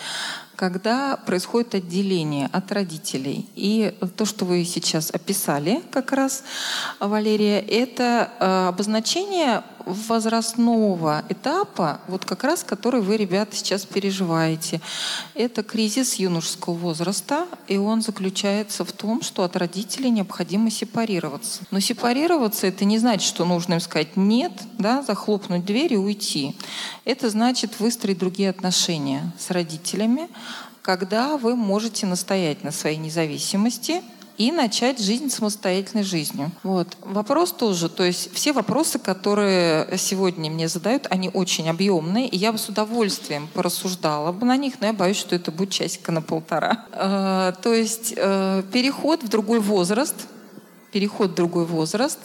когда 0.55 1.17
происходит 1.17 1.75
отделение 1.75 2.49
от 2.53 2.71
родителей. 2.71 3.49
И 3.55 3.93
то, 4.15 4.25
что 4.25 4.45
вы 4.45 4.63
сейчас 4.63 5.11
описали 5.11 5.81
как 5.91 6.11
раз, 6.11 6.43
Валерия, 6.99 7.59
это 7.59 8.31
э, 8.39 8.67
обозначение 8.69 9.63
возрастного 9.85 11.23
этапа, 11.29 12.01
вот 12.07 12.25
как 12.25 12.43
раз 12.43 12.63
который 12.63 13.01
вы, 13.01 13.17
ребята, 13.17 13.55
сейчас 13.55 13.85
переживаете. 13.85 14.81
Это 15.35 15.63
кризис 15.63 16.15
юношеского 16.15 16.73
возраста, 16.73 17.47
и 17.67 17.77
он 17.77 18.01
заключается 18.01 18.85
в 18.85 18.91
том, 18.91 19.21
что 19.21 19.43
от 19.43 19.55
родителей 19.55 20.09
необходимо 20.09 20.69
сепарироваться. 20.69 21.63
Но 21.71 21.79
сепарироваться 21.79 22.67
это 22.67 22.85
не 22.85 22.97
значит, 22.97 23.27
что 23.27 23.45
нужно 23.45 23.75
им 23.75 23.79
сказать 23.79 24.17
нет, 24.17 24.53
да, 24.77 25.03
захлопнуть 25.03 25.65
дверь 25.65 25.93
и 25.93 25.97
уйти. 25.97 26.55
Это 27.05 27.29
значит 27.29 27.79
выстроить 27.79 28.17
другие 28.17 28.49
отношения 28.49 29.31
с 29.39 29.51
родителями, 29.51 30.29
когда 30.81 31.37
вы 31.37 31.55
можете 31.55 32.05
настоять 32.05 32.63
на 32.63 32.71
своей 32.71 32.97
независимости, 32.97 34.01
и 34.37 34.51
начать 34.51 34.99
жизнь 34.99 35.29
самостоятельной 35.29 36.03
жизнью. 36.03 36.51
Вот. 36.63 36.87
Вопрос 37.01 37.51
тоже, 37.51 37.89
то 37.89 38.03
есть 38.03 38.33
все 38.33 38.53
вопросы, 38.53 38.99
которые 38.99 39.97
сегодня 39.97 40.49
мне 40.49 40.67
задают, 40.67 41.07
они 41.09 41.29
очень 41.33 41.69
объемные, 41.69 42.27
и 42.27 42.37
я 42.37 42.51
бы 42.51 42.57
с 42.57 42.69
удовольствием 42.69 43.47
порассуждала 43.53 44.31
бы 44.31 44.45
на 44.45 44.57
них, 44.57 44.75
но 44.79 44.87
я 44.87 44.93
боюсь, 44.93 45.17
что 45.17 45.35
это 45.35 45.51
будет 45.51 45.71
часика 45.71 46.11
на 46.11 46.21
полтора. 46.21 46.85
Э, 46.91 47.53
то 47.61 47.73
есть 47.73 48.13
э, 48.15 48.63
переход 48.71 49.23
в 49.23 49.29
другой 49.29 49.59
возраст, 49.59 50.15
переход 50.91 51.31
в 51.31 51.35
другой 51.35 51.65
возраст, 51.65 52.19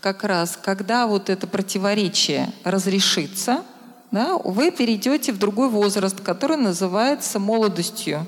как 0.00 0.24
раз, 0.24 0.58
когда 0.62 1.06
вот 1.06 1.30
это 1.30 1.46
противоречие 1.46 2.52
разрешится, 2.64 3.62
да, 4.10 4.36
вы 4.36 4.70
перейдете 4.70 5.32
в 5.32 5.38
другой 5.38 5.68
возраст, 5.68 6.20
который 6.20 6.56
называется 6.56 7.38
молодостью. 7.38 8.26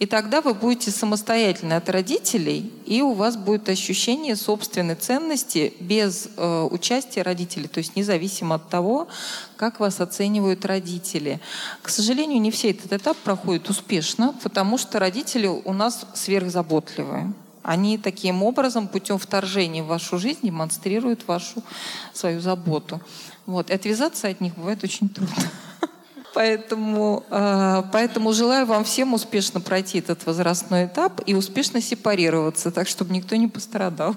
И 0.00 0.06
тогда 0.06 0.40
вы 0.40 0.54
будете 0.54 0.90
самостоятельны 0.90 1.74
от 1.74 1.88
родителей, 1.88 2.72
и 2.84 3.00
у 3.00 3.12
вас 3.12 3.36
будет 3.36 3.68
ощущение 3.68 4.34
собственной 4.34 4.96
ценности 4.96 5.72
без 5.78 6.28
э, 6.36 6.68
участия 6.68 7.22
родителей, 7.22 7.68
то 7.68 7.78
есть 7.78 7.94
независимо 7.94 8.56
от 8.56 8.68
того, 8.68 9.06
как 9.56 9.78
вас 9.78 10.00
оценивают 10.00 10.64
родители. 10.64 11.40
К 11.80 11.88
сожалению, 11.88 12.40
не 12.40 12.50
все 12.50 12.72
этот 12.72 12.92
этап 12.92 13.16
проходит 13.18 13.70
успешно, 13.70 14.34
потому 14.42 14.78
что 14.78 14.98
родители 14.98 15.46
у 15.46 15.72
нас 15.72 16.04
сверхзаботливые. 16.14 17.32
Они 17.62 17.96
таким 17.96 18.42
образом, 18.42 18.88
путем 18.88 19.18
вторжения 19.18 19.82
в 19.82 19.86
вашу 19.86 20.18
жизнь, 20.18 20.40
демонстрируют 20.42 21.26
вашу 21.26 21.62
свою 22.12 22.40
заботу. 22.40 23.00
Вот. 23.46 23.70
И 23.70 23.72
отвязаться 23.72 24.28
от 24.28 24.40
них 24.40 24.54
бывает 24.54 24.82
очень 24.82 25.08
трудно. 25.08 25.50
Поэтому, 26.34 27.24
э, 27.30 27.82
поэтому 27.92 28.32
желаю 28.32 28.66
вам 28.66 28.82
всем 28.82 29.14
успешно 29.14 29.60
пройти 29.60 29.98
этот 29.98 30.26
возрастной 30.26 30.86
этап 30.86 31.20
и 31.24 31.34
успешно 31.34 31.80
сепарироваться, 31.80 32.72
так 32.72 32.88
чтобы 32.88 33.14
никто 33.14 33.36
не 33.36 33.46
пострадал. 33.46 34.16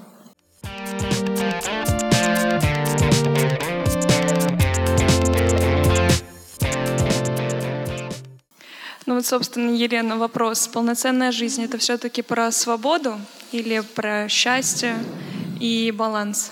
Ну 9.05 9.15
вот, 9.15 9.25
собственно, 9.25 9.69
Елена, 9.69 10.17
вопрос. 10.17 10.67
Полноценная 10.67 11.31
жизнь— 11.31 11.63
это 11.65 11.77
все-таки 11.77 12.23
про 12.23 12.51
свободу 12.51 13.15
или 13.51 13.79
про 13.79 14.27
счастье 14.27 14.97
и 15.61 15.91
баланс? 15.91 16.51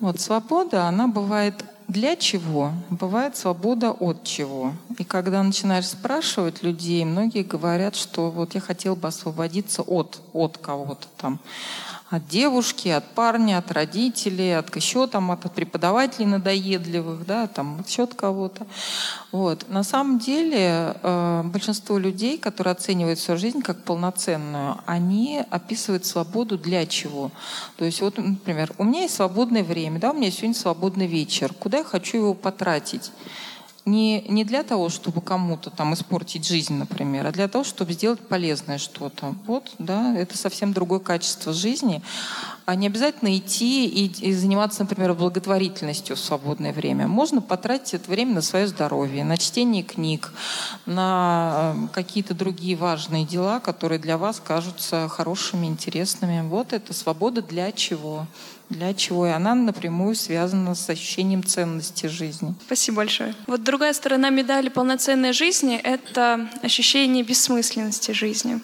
Вот 0.00 0.20
свобода, 0.20 0.86
она 0.86 1.06
бывает 1.06 1.64
для 1.88 2.16
чего? 2.16 2.72
Бывает 2.90 3.36
свобода 3.36 3.90
от 3.90 4.24
чего. 4.24 4.72
И 4.98 5.04
когда 5.04 5.42
начинаешь 5.42 5.88
спрашивать 5.88 6.62
людей, 6.62 7.04
многие 7.04 7.42
говорят, 7.42 7.94
что 7.94 8.30
вот 8.30 8.54
я 8.54 8.60
хотел 8.60 8.96
бы 8.96 9.08
освободиться 9.08 9.82
от, 9.82 10.20
от 10.32 10.58
кого-то 10.58 11.06
там 11.18 11.40
от 12.10 12.28
девушки, 12.28 12.88
от 12.88 13.04
парня, 13.14 13.58
от 13.58 13.72
родителей, 13.72 14.56
от 14.56 14.74
еще 14.76 15.06
там, 15.06 15.30
от 15.30 15.52
преподавателей 15.52 16.26
надоедливых, 16.26 17.26
да, 17.26 17.46
там 17.46 17.84
от 17.98 18.14
кого-то. 18.14 18.66
Вот. 19.32 19.68
На 19.68 19.82
самом 19.82 20.18
деле 20.18 20.96
э, 21.02 21.42
большинство 21.44 21.98
людей, 21.98 22.38
которые 22.38 22.72
оценивают 22.72 23.18
свою 23.18 23.40
жизнь 23.40 23.62
как 23.62 23.82
полноценную, 23.84 24.76
они 24.86 25.42
описывают 25.50 26.04
свободу 26.04 26.58
для 26.58 26.86
чего. 26.86 27.30
То 27.76 27.84
есть 27.84 28.00
вот, 28.00 28.18
например, 28.18 28.72
у 28.78 28.84
меня 28.84 29.02
есть 29.02 29.14
свободное 29.14 29.64
время, 29.64 29.98
да, 29.98 30.10
у 30.10 30.14
меня 30.14 30.30
сегодня 30.30 30.54
свободный 30.54 31.06
вечер. 31.06 31.52
Куда 31.54 31.78
я 31.78 31.84
хочу 31.84 32.18
его 32.18 32.34
потратить? 32.34 33.10
Не, 33.86 34.22
не 34.22 34.44
для 34.44 34.62
того, 34.62 34.88
чтобы 34.88 35.20
кому-то 35.20 35.68
там 35.70 35.92
испортить 35.92 36.46
жизнь, 36.46 36.74
например, 36.74 37.26
а 37.26 37.32
для 37.32 37.48
того, 37.48 37.64
чтобы 37.64 37.92
сделать 37.92 38.20
полезное 38.20 38.78
что-то. 38.78 39.34
Вот, 39.46 39.72
да, 39.78 40.16
это 40.16 40.38
совсем 40.38 40.72
другое 40.72 41.00
качество 41.00 41.52
жизни. 41.52 42.02
А 42.64 42.76
не 42.76 42.86
обязательно 42.86 43.36
идти 43.36 43.86
и, 43.86 44.06
и 44.28 44.32
заниматься, 44.32 44.80
например, 44.80 45.12
благотворительностью 45.12 46.16
в 46.16 46.18
свободное 46.20 46.72
время. 46.72 47.06
Можно 47.06 47.42
потратить 47.42 47.92
это 47.92 48.10
время 48.10 48.36
на 48.36 48.42
свое 48.42 48.66
здоровье, 48.66 49.22
на 49.22 49.36
чтение 49.36 49.82
книг, 49.82 50.32
на 50.86 51.74
э, 51.76 51.88
какие-то 51.92 52.32
другие 52.32 52.76
важные 52.76 53.26
дела, 53.26 53.60
которые 53.60 53.98
для 53.98 54.16
вас 54.16 54.40
кажутся 54.42 55.08
хорошими, 55.08 55.66
интересными. 55.66 56.40
Вот 56.48 56.72
это 56.72 56.94
свобода 56.94 57.42
для 57.42 57.70
чего? 57.70 58.26
Для 58.70 58.94
чего, 58.94 59.26
и 59.26 59.30
она 59.30 59.54
напрямую 59.54 60.14
связана 60.14 60.74
с 60.74 60.88
ощущением 60.88 61.44
ценности 61.44 62.06
жизни. 62.06 62.54
Спасибо 62.66 62.98
большое. 62.98 63.34
Вот 63.46 63.62
другая 63.62 63.92
сторона 63.92 64.30
медали 64.30 64.68
полноценной 64.68 65.32
жизни— 65.32 65.76
это 65.82 66.48
ощущение 66.62 67.22
бессмысленности 67.22 68.12
жизни. 68.12 68.60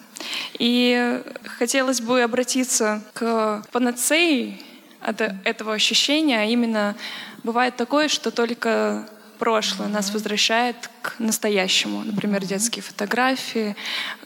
И 0.59 1.21
хотелось 1.57 2.01
бы 2.01 2.21
обратиться 2.21 3.03
к 3.13 3.63
панацеи 3.71 4.61
от 4.99 5.21
этого 5.21 5.73
ощущения, 5.73 6.39
а 6.39 6.45
именно 6.45 6.95
бывает 7.43 7.75
такое, 7.75 8.07
что 8.07 8.31
только 8.31 9.07
прошлое 9.39 9.87
нас 9.87 10.11
возвращает 10.11 10.75
к 11.01 11.15
настоящему. 11.17 12.03
Например, 12.03 12.45
детские 12.45 12.83
фотографии, 12.83 13.75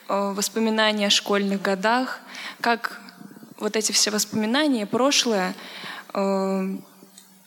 э, 0.10 0.34
воспоминания 0.36 1.08
о 1.08 1.10
школьных 1.10 1.62
годах. 1.62 2.20
Как 2.60 3.00
вот 3.58 3.76
эти 3.76 3.92
все 3.92 4.12
воспоминания, 4.12 4.86
прошлое, 4.86 5.56
э, 6.14 6.78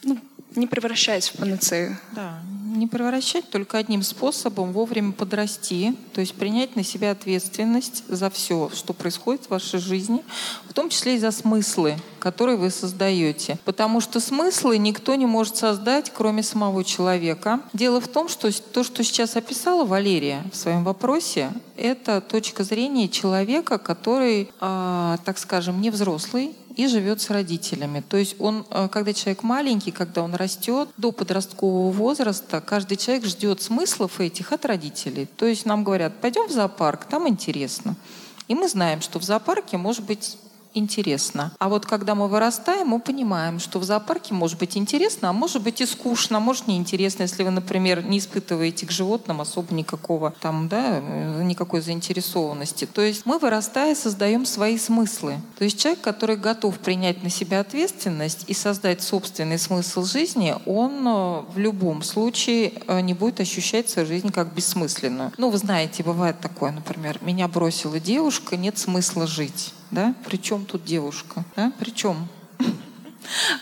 ну, 0.03 0.19
не 0.55 0.67
превращаясь 0.67 1.29
в 1.29 1.39
панацею. 1.39 1.97
Да, 2.13 2.41
не 2.79 2.87
превращать 2.87 3.51
только 3.51 3.79
одним 3.79 4.03
способом 4.03 4.73
вовремя 4.73 5.13
подрасти, 5.13 5.95
то 6.15 6.21
есть 6.21 6.35
принять 6.35 6.77
на 6.77 6.85
себя 6.85 7.11
ответственность 7.11 8.05
за 8.09 8.31
все, 8.31 8.71
что 8.73 8.93
происходит 8.93 9.47
в 9.47 9.51
вашей 9.51 9.81
жизни, 9.81 10.25
в 10.69 10.73
том 10.73 10.89
числе 10.89 11.17
и 11.17 11.19
за 11.19 11.31
смыслы, 11.31 11.97
которые 12.19 12.57
вы 12.57 12.71
создаете. 12.71 13.59
Потому 13.65 14.01
что 14.01 14.21
смыслы 14.21 14.79
никто 14.79 15.15
не 15.15 15.27
может 15.27 15.57
создать, 15.57 16.13
кроме 16.15 16.43
самого 16.43 16.85
человека. 16.85 17.61
Дело 17.73 18.01
в 18.01 18.09
том, 18.09 18.29
что 18.29 18.51
то, 18.73 18.85
что 18.85 19.03
сейчас 19.05 19.37
описала 19.37 19.85
Валерия 19.85 20.45
в 20.53 20.57
своем 20.57 20.85
вопросе, 20.85 21.51
это 21.77 22.21
точка 22.21 22.65
зрения 22.65 23.09
человека, 23.09 23.79
который, 23.79 24.51
э, 24.61 25.17
так 25.25 25.39
скажем, 25.39 25.81
не 25.81 25.91
взрослый, 25.91 26.55
и 26.79 26.87
живет 26.87 27.21
с 27.21 27.31
родителями. 27.31 28.05
То 28.09 28.17
есть 28.17 28.37
он, 28.39 28.65
э, 28.71 28.89
когда 28.89 29.13
человек 29.13 29.43
маленький, 29.43 29.91
когда 29.91 30.23
он 30.23 30.37
растет 30.37 30.89
до 30.97 31.11
подросткового 31.11 31.91
возраста, 31.91 32.61
каждый 32.61 32.97
человек 32.97 33.27
ждет 33.27 33.61
смыслов 33.61 34.21
этих 34.21 34.53
от 34.53 34.65
родителей. 34.65 35.27
То 35.27 35.47
есть 35.47 35.67
нам 35.67 35.83
говорят, 35.83 36.21
пойдем 36.21 36.47
в 36.47 36.53
зоопарк, 36.53 37.07
там 37.07 37.27
интересно. 37.29 37.97
И 38.47 38.55
мы 38.55 38.69
знаем, 38.69 39.01
что 39.01 39.19
в 39.19 39.25
зоопарке 39.25 39.77
может 39.77 40.05
быть 40.05 40.39
интересно. 40.79 41.53
А 41.59 41.69
вот 41.69 41.87
когда 41.87 42.15
мы 42.15 42.29
вырастаем, 42.29 42.89
мы 42.89 43.01
понимаем, 43.01 43.59
что 43.59 43.79
в 43.79 43.85
зоопарке 43.85 44.35
может 44.35 44.59
быть 44.59 44.77
интересно, 44.77 45.31
а 45.31 45.33
может 45.33 45.63
быть 45.63 45.81
и 45.81 45.87
скучно, 45.87 46.39
а 46.39 46.41
может 46.41 46.67
неинтересно, 46.67 47.23
если 47.23 47.43
вы, 47.43 47.51
например, 47.51 48.05
не 48.05 48.19
испытываете 48.19 48.87
к 48.87 48.91
животным 48.91 49.41
особо 49.41 49.75
никакого 49.75 50.35
там, 50.41 50.69
да, 50.69 51.01
э, 51.01 51.43
никакой 51.43 51.81
заинтересованности. 51.81 52.87
То 52.87 53.03
есть 53.03 53.27
мы, 53.27 53.39
вырастая, 53.39 53.95
создаем 53.95 54.47
свои 54.47 54.79
смыслы. 54.79 55.39
То 55.59 55.65
есть 55.65 55.79
человек, 55.81 56.01
который 56.01 56.37
готов 56.37 56.79
принять 56.79 57.23
на 57.23 57.31
себя 57.31 57.61
ответственность 57.61 58.45
и 58.47 58.55
создать 58.55 59.03
собственный 59.03 59.59
смысл 59.59 60.05
жизни, 60.05 60.55
он 60.67 61.07
э, 61.07 61.41
в 61.53 61.59
любом 61.59 62.03
случае 62.03 62.73
э, 62.87 63.01
не 63.01 63.15
будет 63.15 63.41
ощущать 63.41 63.89
свою 63.89 64.07
жизнь 64.07 64.31
как 64.31 64.55
бессмысленную. 64.55 65.33
Ну, 65.37 65.51
вы 65.51 65.59
знаете, 65.59 66.03
бывает 66.03 66.41
такое, 66.41 66.73
например, 66.73 67.19
меня 67.23 67.49
бросила 67.49 67.99
девушка, 67.99 68.57
нет 68.57 68.79
смысла 68.79 69.27
жить 69.27 69.73
да? 69.91 70.15
Причем 70.25 70.65
тут 70.65 70.85
девушка, 70.85 71.45
да? 71.57 71.73
Причем? 71.79 72.29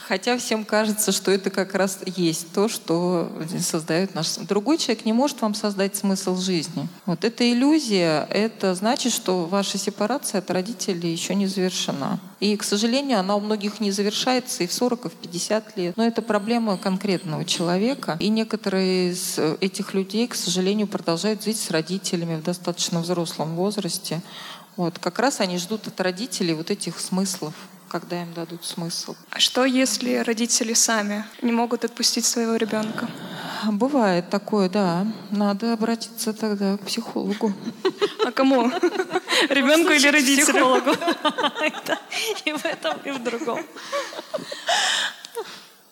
Хотя 0.09 0.37
всем 0.39 0.65
кажется, 0.65 1.13
что 1.13 1.31
это 1.31 1.51
как 1.51 1.75
раз 1.75 1.99
есть 2.05 2.53
то, 2.53 2.69
что 2.69 3.31
создает 3.61 4.15
наш... 4.15 4.35
Другой 4.37 4.79
человек 4.79 5.05
не 5.05 5.13
может 5.13 5.41
вам 5.43 5.55
создать 5.55 5.97
смысл 5.97 6.37
жизни. 6.37 6.89
Вот 7.07 7.25
эта 7.25 7.51
иллюзия, 7.51 8.27
это 8.31 8.75
значит, 8.75 9.13
что 9.13 9.47
ваша 9.47 9.79
сепарация 9.79 10.39
от 10.39 10.51
родителей 10.51 11.13
еще 11.13 11.35
не 11.35 11.47
завершена. 11.47 12.21
И, 12.39 12.57
к 12.57 12.63
сожалению, 12.65 13.19
она 13.19 13.35
у 13.37 13.41
многих 13.41 13.81
не 13.81 13.91
завершается 13.91 14.63
и 14.63 14.67
в 14.67 14.73
40, 14.73 15.07
и 15.07 15.09
в 15.09 15.13
50 15.13 15.77
лет. 15.77 15.97
Но 15.97 16.07
это 16.07 16.21
проблема 16.21 16.77
конкретного 16.77 17.45
человека. 17.45 18.17
И 18.21 18.29
некоторые 18.29 19.13
из 19.13 19.39
этих 19.61 19.95
людей, 19.95 20.29
к 20.29 20.35
сожалению, 20.35 20.87
продолжают 20.87 21.43
жить 21.43 21.59
с 21.59 21.71
родителями 21.71 22.37
в 22.37 22.43
достаточно 22.43 23.01
взрослом 23.01 23.57
возрасте. 23.57 24.21
Вот, 24.77 24.99
как 24.99 25.19
раз 25.19 25.41
они 25.41 25.57
ждут 25.59 25.87
от 25.87 26.01
родителей 26.01 26.53
вот 26.53 26.71
этих 26.71 27.01
смыслов, 27.01 27.55
когда 27.89 28.21
им 28.23 28.35
дадут 28.35 28.65
смысл. 28.65 29.15
А 29.31 29.39
что, 29.41 29.65
если 29.65 30.17
родители 30.17 30.75
сами 30.75 31.25
не 31.41 31.53
могут 31.53 31.85
отпустить 31.85 32.27
своего 32.27 32.57
ребенка? 32.57 33.09
Бывает 33.65 34.29
такое, 34.29 34.69
да. 34.69 35.07
Надо 35.31 35.73
обратиться 35.73 36.35
тогда 36.35 36.77
к 36.77 36.81
психологу. 36.81 37.55
А 38.27 38.31
кому? 38.33 38.71
Ребенку 39.49 39.93
или 39.93 40.09
родителю? 40.09 40.45
Психологу. 40.53 40.91
И 42.45 42.53
в 42.53 42.65
этом, 42.65 42.99
и 43.05 43.11
в 43.13 43.23
другом. 43.23 43.61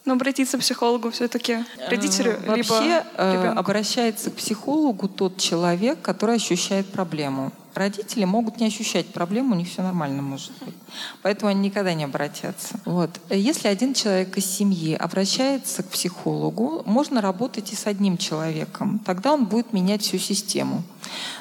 Но 0.04 0.12
обратиться 0.12 0.58
к 0.58 0.60
психологу 0.60 1.10
все-таки 1.10 1.64
родителю, 1.88 2.38
Вообще 2.46 2.56
либо 2.56 3.06
э, 3.16 3.32
ребенку. 3.32 3.60
обращается 3.60 4.30
к 4.30 4.34
психологу 4.34 5.08
тот 5.08 5.38
человек, 5.38 6.02
который 6.02 6.36
ощущает 6.36 6.92
проблему. 6.92 7.50
Родители 7.74 8.24
могут 8.24 8.60
не 8.60 8.66
ощущать 8.66 9.06
проблему, 9.06 9.54
у 9.54 9.58
них 9.58 9.68
все 9.68 9.82
нормально 9.82 10.22
может 10.22 10.52
быть. 10.60 10.74
Поэтому 11.22 11.50
они 11.50 11.68
никогда 11.68 11.92
не 11.94 12.04
обратятся. 12.04 12.78
Вот. 12.84 13.10
Если 13.30 13.68
один 13.68 13.94
человек 13.94 14.36
из 14.36 14.46
семьи 14.46 14.94
обращается 14.94 15.82
к 15.82 15.88
психологу, 15.88 16.82
можно 16.86 17.20
работать 17.20 17.72
и 17.72 17.76
с 17.76 17.86
одним 17.86 18.16
человеком. 18.16 19.00
Тогда 19.04 19.32
он 19.32 19.46
будет 19.46 19.72
менять 19.72 20.02
всю 20.02 20.18
систему. 20.18 20.82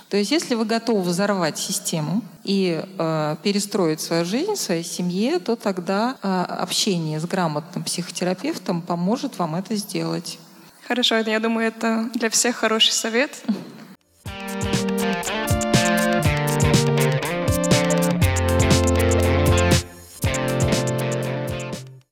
То 0.10 0.17
есть 0.17 0.32
если 0.32 0.56
вы 0.56 0.65
готовы 0.65 1.02
взорвать 1.02 1.58
систему 1.58 2.22
и 2.43 2.84
э, 2.98 3.36
перестроить 3.41 4.02
свою 4.02 4.26
жизнь 4.26 4.54
в 4.54 4.60
своей 4.60 4.84
семье, 4.84 5.39
то 5.39 5.56
тогда 5.56 6.17
э, 6.22 6.46
общение 6.50 7.19
с 7.19 7.26
грамотным 7.26 7.84
психотерапевтом 7.84 8.82
поможет 8.82 9.39
вам 9.39 9.56
это 9.56 9.76
сделать. 9.76 10.39
Хорошо, 10.88 11.17
я 11.17 11.39
думаю, 11.39 11.67
это 11.67 12.10
для 12.13 12.30
всех 12.30 12.58
хороший 12.58 12.91
совет. 12.91 13.41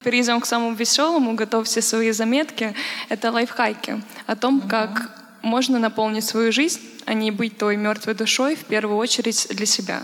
Перейдем 0.04 0.42
к 0.42 0.46
самому 0.46 0.74
веселому. 0.74 1.36
Готовьте 1.36 1.82
свои 1.82 2.12
заметки. 2.12 2.74
Это 3.10 3.32
лайфхаки 3.32 4.02
о 4.26 4.36
том, 4.36 4.62
как 4.62 5.12
можно 5.42 5.80
наполнить 5.80 6.26
свою 6.26 6.52
жизнь, 6.52 6.82
а 7.06 7.14
не 7.14 7.32
быть 7.32 7.58
той 7.58 7.78
мертвой 7.78 8.16
душой 8.16 8.56
в 8.56 8.66
первую 8.66 8.98
очередь 8.98 9.48
для 9.50 9.66
себя. 9.66 10.02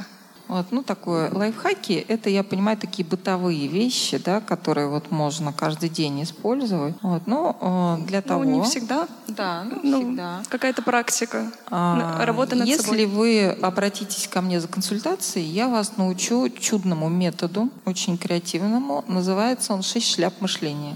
Вот, 0.47 0.67
ну, 0.71 0.81
такое 0.83 1.31
лайфхаки— 1.33 2.05
это, 2.07 2.29
я 2.29 2.43
понимаю, 2.43 2.77
такие 2.77 3.05
бытовые 3.07 3.67
вещи, 3.67 4.17
да, 4.17 4.39
которые 4.39 4.87
вот 4.87 5.11
можно 5.11 5.51
каждый 5.51 5.89
день 5.89 6.23
использовать. 6.23 6.95
Вот, 7.01 7.27
но 7.27 7.97
э, 7.99 8.05
для 8.07 8.21
того... 8.21 8.43
Ну, 8.43 8.59
не 8.59 8.63
всегда. 8.63 9.07
Да, 9.27 9.63
ну, 9.65 9.79
Ну, 9.83 10.01
всегда. 10.01 10.43
какая-то 10.49 10.81
практика. 10.81 11.51
А, 11.69 12.23
Работа 12.25 12.55
над 12.55 12.67
Если 12.67 12.83
собой. 12.83 13.05
вы 13.05 13.49
обратитесь 13.61 14.27
ко 14.27 14.41
мне 14.41 14.61
за 14.61 14.67
консультацией, 14.67 15.45
я 15.47 15.67
вас 15.67 15.97
научу 15.97 16.49
чудному 16.49 17.09
методу, 17.09 17.69
очень 17.85 18.17
креативному. 18.17 19.03
Называется 19.07 19.73
он 19.73 19.81
«Шесть 19.83 20.13
шляп 20.15 20.39
мышления». 20.39 20.95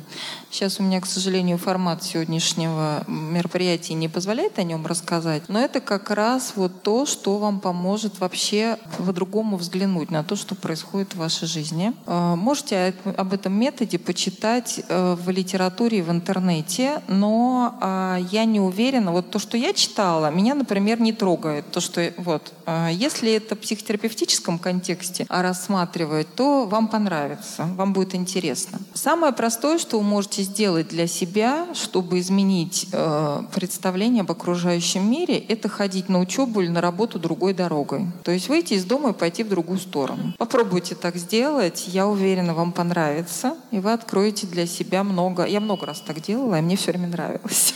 Сейчас 0.50 0.80
у 0.80 0.84
меня, 0.84 1.00
к 1.00 1.06
сожалению, 1.06 1.58
формат 1.58 2.04
сегодняшнего 2.04 3.04
мероприятия 3.08 3.94
не 3.94 4.10
позволяет 4.10 4.60
о 4.60 4.64
нем 4.64 4.86
рассказать, 4.86 5.44
но 5.48 5.60
это 5.60 5.80
как 5.80 6.10
раз 6.10 6.54
вот 6.56 6.84
то, 6.84 7.06
что 7.06 7.38
вам 7.38 7.60
поможет 7.62 8.20
вообще 8.20 8.78
по-другому 8.98 9.41
взглянуть 9.44 10.12
на 10.12 10.24
то, 10.24 10.36
что 10.36 10.56
происходит 10.56 11.14
в 11.14 11.18
вашей 11.18 11.48
жизни. 11.48 11.94
Э, 12.06 12.36
Можете 12.36 12.94
об 13.18 13.34
этом 13.34 13.54
методе 13.54 13.98
почитать 14.00 14.82
э, 14.88 15.16
в 15.16 15.30
литературе 15.30 16.00
и 16.00 16.02
в 16.02 16.12
интернете, 16.12 17.02
но 17.08 17.78
а, 17.82 18.18
я 18.32 18.46
не 18.46 18.60
уверена. 18.60 19.12
Вот 19.12 19.30
то, 19.32 19.40
что 19.40 19.58
я 19.58 19.74
читала, 19.74 20.32
меня, 20.32 20.56
например, 20.56 21.00
не 21.00 21.14
трогает. 21.14 21.72
То, 21.72 21.80
что 21.80 22.12
вот, 22.18 22.54
э, 22.66 22.90
если 22.92 23.32
это 23.34 23.56
в 23.56 23.60
психотерапевтическом 23.60 24.60
контексте 24.60 25.26
а 25.30 25.42
рассматривать, 25.42 26.34
то 26.36 26.66
вам 26.66 26.88
понравится, 26.88 27.68
вам 27.76 27.94
будет 27.94 28.16
интересно. 28.16 28.80
Самое 28.94 29.34
простое, 29.34 29.78
что 29.78 29.98
вы 29.98 30.04
можете 30.04 30.44
сделать 30.44 30.90
для 30.90 31.08
себя, 31.08 31.68
чтобы 31.74 32.20
изменить 32.20 32.88
э, 32.92 33.44
представление 33.54 34.22
об 34.22 34.32
окружающем 34.32 35.10
мире, 35.10 35.38
это 35.38 35.70
ходить 35.70 36.10
на 36.10 36.20
учебу 36.20 36.62
или 36.62 36.70
на 36.70 36.82
работу 36.82 37.20
другой 37.20 37.54
дорогой. 37.54 38.08
То 38.24 38.32
есть 38.32 38.50
выйти 38.50 38.74
из 38.74 38.86
дома 38.86 39.12
и 39.12 39.14
пойти 39.14 39.31
в 39.40 39.50
другую 39.50 39.80
сторону. 39.80 40.34
Попробуйте 40.38 40.96
так 40.96 41.16
сделать, 41.16 41.86
я 41.88 42.08
уверена, 42.08 42.54
вам 42.54 42.72
понравится, 42.72 43.56
и 43.72 43.80
вы 43.80 43.94
откроете 43.94 44.48
для 44.48 44.68
себя 44.68 45.04
много. 45.04 45.46
Я 45.46 45.60
много 45.60 45.86
раз 45.86 46.02
так 46.02 46.22
делала, 46.22 46.60
и 46.60 46.62
мне 46.62 46.76
все 46.76 46.92
время 46.92 47.08
нравилось. 47.08 47.74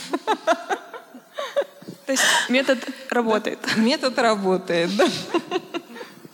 То 2.06 2.12
есть 2.12 2.22
метод 2.48 2.78
работает. 3.10 3.58
Метод 3.76 4.18
работает, 4.18 4.94
да. 4.96 5.08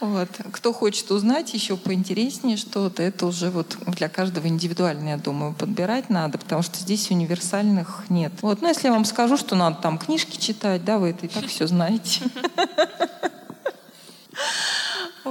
Вот. 0.03 0.29
Кто 0.51 0.73
хочет 0.73 1.09
узнать 1.13 1.55
еще 1.55 1.77
поинтереснее 1.77 2.57
что-то, 2.57 3.05
это 3.05 3.25
уже 3.25 3.51
вот 3.51 3.79
для 3.87 4.09
каждого 4.09 4.49
индивидуально, 4.49 5.11
я 5.11 5.17
думаю, 5.17 5.55
подбирать 5.55 6.11
надо, 6.11 6.39
потому 6.39 6.63
что 6.63 6.77
здесь 6.77 7.13
универсальных 7.13 8.05
нет. 8.09 8.33
Вот. 8.43 8.61
Но 8.63 8.69
если 8.69 8.89
я 8.89 8.93
вам 8.93 9.05
скажу, 9.05 9.37
что 9.37 9.55
надо 9.55 9.81
там 9.81 9.99
книжки 9.99 10.39
читать, 10.39 10.85
да, 10.85 10.99
вы 10.99 11.11
это 11.11 11.27
и 11.27 11.29
так 11.29 11.47
все 11.47 11.69
знаете. 11.69 12.21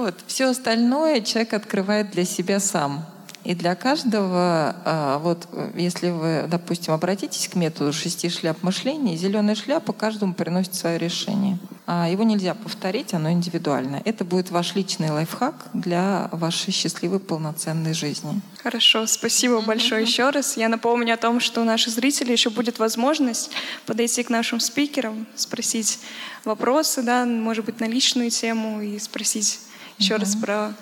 Вот. 0.02 0.16
Все 0.26 0.46
остальное 0.46 1.20
человек 1.20 1.54
открывает 1.54 2.10
для 2.10 2.24
себя 2.24 2.58
сам. 2.58 3.06
И 3.44 3.54
для 3.54 3.76
каждого, 3.76 4.74
а, 4.84 5.18
вот 5.18 5.46
если 5.76 6.10
вы, 6.10 6.46
допустим, 6.48 6.92
обратитесь 6.92 7.46
к 7.46 7.54
методу 7.54 7.92
шести 7.92 8.28
шляп 8.28 8.64
мышления, 8.64 9.16
зеленая 9.16 9.54
шляпа 9.54 9.92
каждому 9.92 10.34
приносит 10.34 10.74
свое 10.74 10.98
решение. 10.98 11.56
А 11.86 12.08
его 12.08 12.24
нельзя 12.24 12.54
повторить, 12.54 13.14
оно 13.14 13.30
индивидуально. 13.30 14.02
Это 14.04 14.24
будет 14.24 14.50
ваш 14.50 14.74
личный 14.74 15.10
лайфхак 15.10 15.68
для 15.72 16.28
вашей 16.32 16.72
счастливой 16.72 17.20
полноценной 17.20 17.94
жизни. 17.94 18.40
Хорошо, 18.60 19.06
спасибо 19.06 19.60
большое 19.60 20.02
еще 20.02 20.30
раз. 20.30 20.56
Я 20.56 20.68
напомню 20.68 21.14
о 21.14 21.16
том, 21.16 21.38
что 21.38 21.60
у 21.60 21.64
наших 21.64 21.94
зрителей 21.94 22.32
еще 22.32 22.50
будет 22.50 22.80
возможность 22.80 23.52
подойти 23.86 24.24
к 24.24 24.30
нашим 24.30 24.58
спикерам, 24.58 25.28
спросить 25.36 26.00
вопросы, 26.44 27.02
да, 27.02 27.24
может 27.24 27.64
быть, 27.64 27.78
на 27.78 27.84
личную 27.84 28.30
тему 28.30 28.82
и 28.82 28.98
спросить 28.98 29.60
еще 30.02 30.16
раз 30.16 30.34
про 30.34 30.74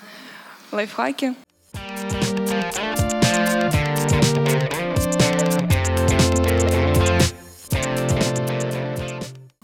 лайфхаки. 0.73 1.35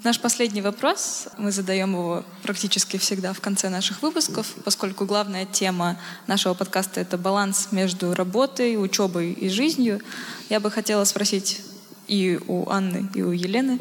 Наш 0.05 0.21
последний 0.21 0.61
вопрос, 0.61 1.29
мы 1.39 1.51
задаем 1.53 1.93
его 1.93 2.23
практически 2.43 2.99
всегда 2.99 3.33
в 3.33 3.41
конце 3.41 3.71
наших 3.71 4.03
выпусков, 4.03 4.47
поскольку 4.63 5.07
главная 5.07 5.47
тема 5.47 5.99
нашего 6.27 6.53
подкаста— 6.53 7.01
это 7.03 7.17
баланс 7.17 7.69
между 7.71 8.15
работой, 8.15 8.77
учебой 8.77 9.33
и 9.33 9.49
жизнью. 9.49 10.03
Я 10.51 10.61
бы 10.61 10.71
хотела 10.71 11.05
спросить 11.05 11.63
и 12.09 12.39
у 12.47 12.69
Анны, 12.69 13.09
и 13.15 13.23
у 13.23 13.33
Елены, 13.33 13.81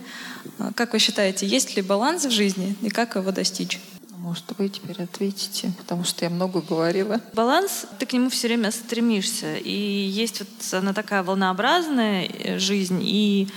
а, 0.57 0.71
как 0.73 0.93
вы 0.93 0.99
считаете, 0.99 1.45
есть 1.45 1.75
ли 1.75 1.81
баланс 1.81 2.25
в 2.25 2.31
жизни 2.31 2.77
и 2.81 2.89
как 2.89 3.17
его 3.17 3.31
достичь? 3.31 3.79
Может, 4.25 4.57
вы 4.57 4.69
теперь 4.69 5.03
ответите, 5.03 5.71
потому 5.77 6.03
что 6.03 6.25
я 6.25 6.31
много 6.31 6.59
говорила. 6.59 7.21
Баланс, 7.33 7.85
ты 7.99 8.07
к 8.07 8.13
нему 8.13 8.31
все 8.31 8.47
время 8.47 8.71
стремишься. 8.71 9.55
И 9.57 9.69
есть 9.69 10.39
вот 10.39 10.49
она 10.73 10.93
такая 10.93 11.21
волнообразная 11.21 12.25
э, 12.25 12.57
жизнь, 12.57 13.01
и, 13.03 13.47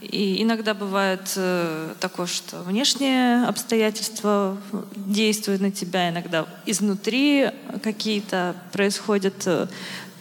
и 0.00 0.40
иногда 0.40 0.72
бывает 0.72 1.32
э, 1.34 1.94
такое, 1.98 2.26
что 2.26 2.62
внешние 2.62 3.44
обстоятельства 3.44 4.56
действуют 4.94 5.60
на 5.60 5.72
тебя, 5.72 6.10
иногда 6.10 6.46
изнутри 6.64 7.50
какие-то 7.82 8.54
происходят 8.70 9.42
э, 9.46 9.66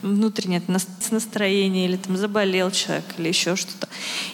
внутреннее 0.04 0.62
нас- 0.68 0.88
настроение, 1.12 1.86
или 1.86 1.98
там 1.98 2.18
заболел 2.18 2.70
человек, 2.72 3.06
или 3.18 3.30
еще 3.30 3.56
что-то. 3.56 3.88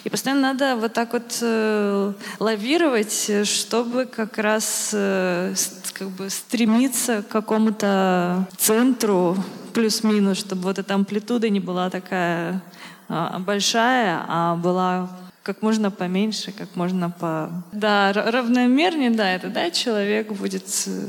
И 0.04 0.10
постоянно 0.10 0.52
надо 0.52 0.76
вот 0.76 0.92
так 0.92 1.12
вот 1.12 1.38
э, 1.40 2.12
лавировать, 2.38 3.26
э, 3.28 3.44
чтобы 3.44 4.06
как 4.06 4.38
раз 4.38 4.90
э, 4.92 5.54
как 5.92 6.08
бы 6.10 6.28
стремиться 6.30 7.22
к 7.22 7.28
какому-то 7.28 8.48
центру 8.58 9.36
плюс-минус, 9.72 10.38
чтобы 10.38 10.62
вот 10.62 10.78
эта 10.78 10.94
амплитуда 10.94 11.48
не 11.48 11.60
была 11.60 11.90
такая 11.90 12.62
а, 13.08 13.38
большая, 13.38 14.24
а 14.28 14.56
была 14.56 15.10
как 15.42 15.62
можно 15.62 15.90
поменьше, 15.90 16.52
как 16.52 16.76
можно 16.76 17.10
по... 17.10 17.50
Да, 17.72 18.12
равномернее, 18.12 19.10
да, 19.10 19.30
это, 19.30 19.48
да, 19.48 19.70
человек 19.70 20.32
будет 20.32 20.64
э, 20.86 21.06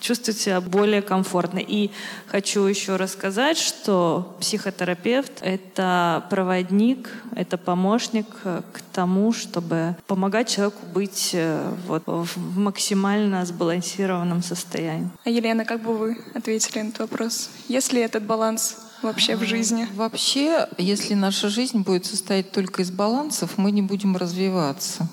чувствовать 0.00 0.40
себя 0.40 0.60
более 0.60 1.02
комфортно. 1.02 1.58
И 1.58 1.90
хочу 2.26 2.62
еще 2.64 2.96
рассказать, 2.96 3.58
что 3.58 4.36
психотерапевт— 4.40 5.32
это 5.42 6.24
проводник, 6.30 7.10
это 7.36 7.58
помощник 7.58 8.26
к 8.42 8.80
тому, 8.92 9.32
чтобы 9.32 9.96
помогать 10.06 10.48
человеку 10.48 10.84
быть 10.92 11.30
э, 11.32 11.72
вот, 11.86 12.02
в 12.06 12.58
максимально 12.58 13.44
сбалансированном 13.46 14.42
состоянии. 14.42 15.10
А 15.24 15.30
Елена, 15.30 15.64
как 15.64 15.82
бы 15.82 15.96
вы 15.96 16.18
ответили 16.34 16.80
на 16.80 16.88
этот 16.88 17.00
вопрос? 17.00 17.50
Есть 17.68 17.92
ли 17.92 18.00
этот 18.00 18.24
баланс 18.24 18.76
вообще 19.02 19.36
в 19.36 19.44
жизни? 19.44 19.88
Вообще, 19.94 20.68
если 20.78 21.14
наша 21.14 21.48
жизнь 21.48 21.80
будет 21.80 22.06
состоять 22.06 22.52
только 22.52 22.82
из 22.82 22.90
балансов, 22.90 23.58
мы 23.58 23.70
не 23.70 23.82
будем 23.82 24.16
развиваться. 24.16 25.08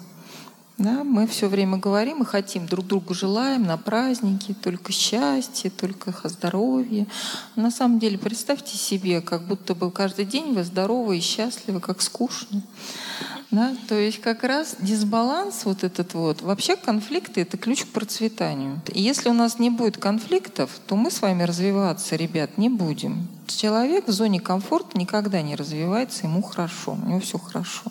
Да, 0.78 1.04
мы 1.04 1.26
все 1.26 1.48
время 1.48 1.78
говорим 1.78 2.22
и 2.22 2.26
хотим, 2.26 2.68
друг 2.68 2.86
другу 2.86 3.16
желаем 3.16 3.64
на 3.64 3.78
праздники, 3.78 4.54
только 4.54 4.92
счастье, 4.92 5.72
только 5.72 6.14
здоровье. 6.24 7.08
На 7.56 7.72
самом 7.72 7.98
деле, 7.98 8.20
представьте 8.20 8.78
себе, 8.78 9.22
как 9.22 9.48
будто 9.48 9.74
бы 9.74 9.90
каждый 9.90 10.26
день 10.26 10.54
вы 10.54 10.64
здоровы 10.64 11.18
и 11.18 11.22
счастливы, 11.22 11.80
как 11.80 12.04
скучно. 12.04 12.62
Да? 13.50 13.76
То 13.88 13.96
есть 13.96 14.20
как 14.20 14.44
раз 14.44 14.76
дисбаланс 14.80 15.64
вот 15.64 15.84
этот 15.84 16.14
вот. 16.14 16.42
Вообще 16.42 16.76
конфликты— 16.76 17.42
это 17.44 17.58
ключ 17.58 17.86
к 17.86 17.88
процветанию. 17.88 18.82
И 18.94 19.02
если 19.02 19.30
у 19.30 19.34
нас 19.34 19.58
не 19.58 19.70
будет 19.70 19.98
конфликтов, 19.98 20.72
то 20.86 20.96
мы 20.96 21.12
с 21.12 21.22
вами 21.22 21.44
развиваться, 21.44 22.16
ребят, 22.18 22.58
не 22.58 22.70
будем. 22.70 23.28
Человек 23.48 24.08
в 24.08 24.12
зоне 24.12 24.42
комфорта 24.42 24.98
никогда 24.98 25.42
не 25.42 25.56
развивается, 25.56 26.26
ему 26.26 26.42
хорошо, 26.42 26.98
у 27.02 27.08
него 27.08 27.22
все 27.22 27.38
хорошо. 27.38 27.84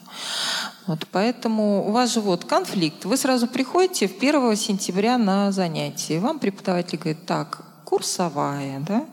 Вот 0.86 1.06
поэтому 1.10 1.88
у 1.88 1.90
вас 1.90 2.12
же 2.12 2.20
вот 2.20 2.44
конфликт. 2.44 3.06
Вы 3.06 3.16
сразу 3.16 3.46
приходите 3.46 4.08
в 4.08 4.18
1 4.18 4.56
сентября 4.56 5.16
на 5.16 5.50
занятие. 5.52 6.20
Вам 6.20 6.38
преподаватель 6.38 6.98
говорит, 6.98 7.24
так, 7.24 7.65
курсовая, 7.86 8.80
да, 8.80 9.06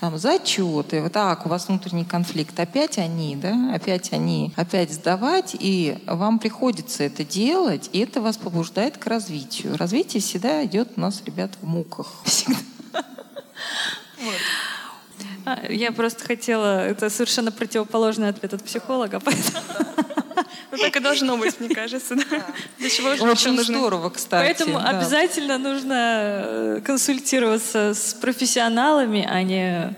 там 0.00 0.18
зачеты, 0.18 1.00
вот 1.00 1.12
так, 1.12 1.46
у 1.46 1.48
вас 1.48 1.68
внутренний 1.68 2.04
конфликт, 2.04 2.58
опять 2.58 2.98
они, 2.98 3.36
да, 3.36 3.72
опять 3.72 4.12
они, 4.12 4.52
опять 4.56 4.92
сдавать, 4.92 5.56
и 5.58 5.98
вам 6.06 6.40
приходится 6.40 7.04
это 7.04 7.24
делать, 7.24 7.88
и 7.92 8.00
это 8.00 8.20
вас 8.20 8.36
побуждает 8.36 8.98
к 8.98 9.06
развитию. 9.06 9.76
Развитие 9.76 10.20
всегда 10.20 10.64
идет 10.64 10.88
у 10.96 11.00
нас, 11.00 11.22
ребят, 11.24 11.52
в 11.60 11.66
муках. 11.66 12.06
Всегда. 12.24 12.58
А, 15.46 15.66
Я 15.70 15.92
просто 15.92 16.24
хотела, 16.24 16.84
это 16.84 17.10
совершенно 17.10 17.52
противоположный 17.52 18.28
ответ 18.28 18.54
от 18.54 18.64
психолога, 18.64 19.20
поэтому, 19.24 19.64
Ну, 20.72 20.78
так 20.78 20.96
и 20.96 21.00
должно 21.00 21.36
быть, 21.36 21.58
мне 21.60 21.68
кажется. 21.74 22.14
Для 22.78 22.88
чего 22.88 23.14
же 23.14 23.22
вообще 23.22 23.48
Очень 23.48 23.56
нужны? 23.56 23.78
здорово, 23.78 24.10
кстати. 24.10 24.44
поэтому 24.44 24.78
обязательно 24.78 25.58
нужно 25.58 25.94
э, 25.96 26.80
консультироваться 26.84 27.94
с 27.94 28.14
профессионалами, 28.14 29.26
а 29.28 29.42
не 29.42 29.94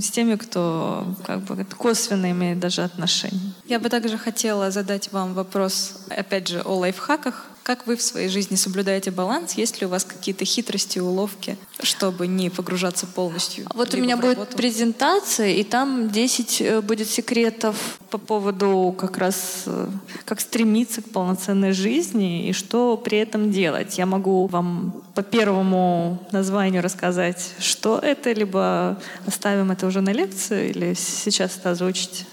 с 0.00 0.10
теми, 0.10 0.36
кто 0.36 1.06
как 1.24 1.40
бы 1.40 1.64
косвенно 1.64 2.30
имеет 2.30 2.58
даже 2.58 2.82
отношение. 2.82 3.52
Я 3.66 3.78
бы 3.78 3.88
также 3.88 4.18
хотела 4.18 4.70
задать 4.70 5.10
вам 5.12 5.34
вопрос, 5.34 6.04
опять 6.10 6.48
же, 6.48 6.60
о 6.64 6.76
лайфхаках. 6.76 7.46
Как 7.68 7.86
вы 7.86 7.96
в 7.96 8.02
своей 8.02 8.30
жизни 8.30 8.56
соблюдаете 8.56 9.10
баланс? 9.10 9.52
Есть 9.52 9.82
ли 9.82 9.86
у 9.86 9.90
вас 9.90 10.02
какие-то 10.02 10.46
хитрости, 10.46 11.00
уловки, 11.00 11.58
чтобы 11.82 12.26
не 12.26 12.48
погружаться 12.48 13.06
полностью? 13.06 13.66
Вот 13.74 13.92
у 13.92 13.98
меня 13.98 14.16
будет 14.16 14.56
презентация, 14.56 15.48
и 15.48 15.62
там 15.64 16.08
10 16.08 16.60
э, 16.62 16.80
будет 16.80 17.10
секретов 17.10 17.76
по 18.08 18.16
поводу 18.16 18.94
как 18.96 19.18
раз 19.18 19.64
э, 19.66 19.90
как 20.24 20.40
стремиться 20.40 21.02
к 21.02 21.10
полноценной 21.10 21.72
жизни 21.72 22.48
и 22.48 22.54
что 22.54 22.96
при 22.96 23.18
этом 23.18 23.52
делать. 23.52 23.98
Я 23.98 24.06
могу 24.06 24.46
вам 24.46 25.02
по 25.14 25.22
первому 25.22 26.26
названию 26.32 26.82
рассказать, 26.82 27.52
что 27.58 27.98
это, 27.98 28.32
либо 28.32 28.98
оставим 29.26 29.70
это 29.70 29.86
уже 29.86 30.00
на 30.00 30.14
лекцию, 30.14 30.70
или 30.70 30.94
сейчас 30.94 31.58
это 31.58 31.72
озвучить. 31.72 32.24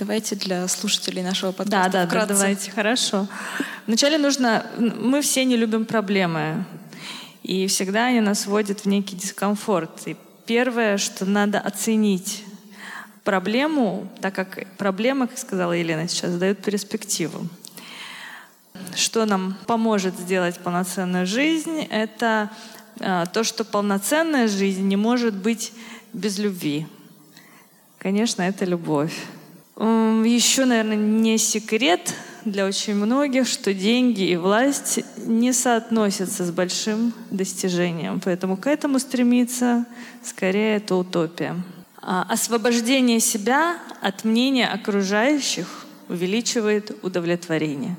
Давайте 0.00 0.34
для 0.34 0.66
слушателей 0.66 1.22
нашего 1.22 1.52
Да, 1.52 1.58
подкаста 1.58 1.90
да, 1.90 2.00
да, 2.00 2.06
вкратце. 2.06 2.32
давайте, 2.32 2.70
хорошо. 2.70 3.28
Вначале 3.86 4.16
нужно... 4.16 4.64
Мы 4.78 5.20
все 5.20 5.44
не 5.44 5.58
любим 5.58 5.84
проблемы, 5.84 6.64
и 7.42 7.66
всегда 7.66 8.06
они 8.06 8.20
нас 8.20 8.46
вводят 8.46 8.80
в 8.80 8.86
некий 8.86 9.14
дискомфорт. 9.14 9.90
И 10.06 10.16
первое, 10.46 10.96
что 10.96 11.26
надо 11.26 11.60
оценить 11.60 12.44
проблему, 13.24 14.10
так 14.22 14.34
как 14.34 14.74
проблема, 14.78 15.26
как 15.26 15.36
сказала 15.36 15.72
Елена 15.72 16.08
сейчас, 16.08 16.32
дает 16.36 16.64
перспективу. 16.64 17.46
Что 18.96 19.26
нам 19.26 19.58
поможет 19.66 20.18
сделать 20.18 20.58
полноценную 20.60 21.26
жизнь, 21.26 21.86
это 21.90 22.50
э, 23.00 23.26
то, 23.34 23.44
что 23.44 23.66
полноценная 23.66 24.48
жизнь 24.48 24.88
не 24.88 24.96
может 24.96 25.34
быть 25.34 25.74
без 26.14 26.38
любви. 26.38 26.86
Конечно, 27.98 28.40
это 28.40 28.64
любовь. 28.64 29.12
Еще, 29.80 30.66
наверное, 30.66 30.96
не 30.96 31.38
секрет 31.38 32.14
для 32.44 32.66
очень 32.66 32.94
многих, 32.94 33.48
что 33.48 33.72
деньги 33.72 34.24
и 34.24 34.36
власть 34.36 35.00
не 35.24 35.54
соотносятся 35.54 36.44
с 36.44 36.50
большим 36.50 37.14
достижением. 37.30 38.20
Поэтому 38.22 38.58
к 38.58 38.66
этому 38.66 38.98
стремиться 38.98 39.86
скорее 40.22 40.76
это 40.76 40.96
утопия. 40.96 41.56
А 42.02 42.26
Освобождение 42.28 43.20
себя 43.20 43.78
от 44.02 44.24
мнения 44.24 44.68
окружающих 44.68 45.86
увеличивает 46.08 46.98
удовлетворение. 47.02 47.96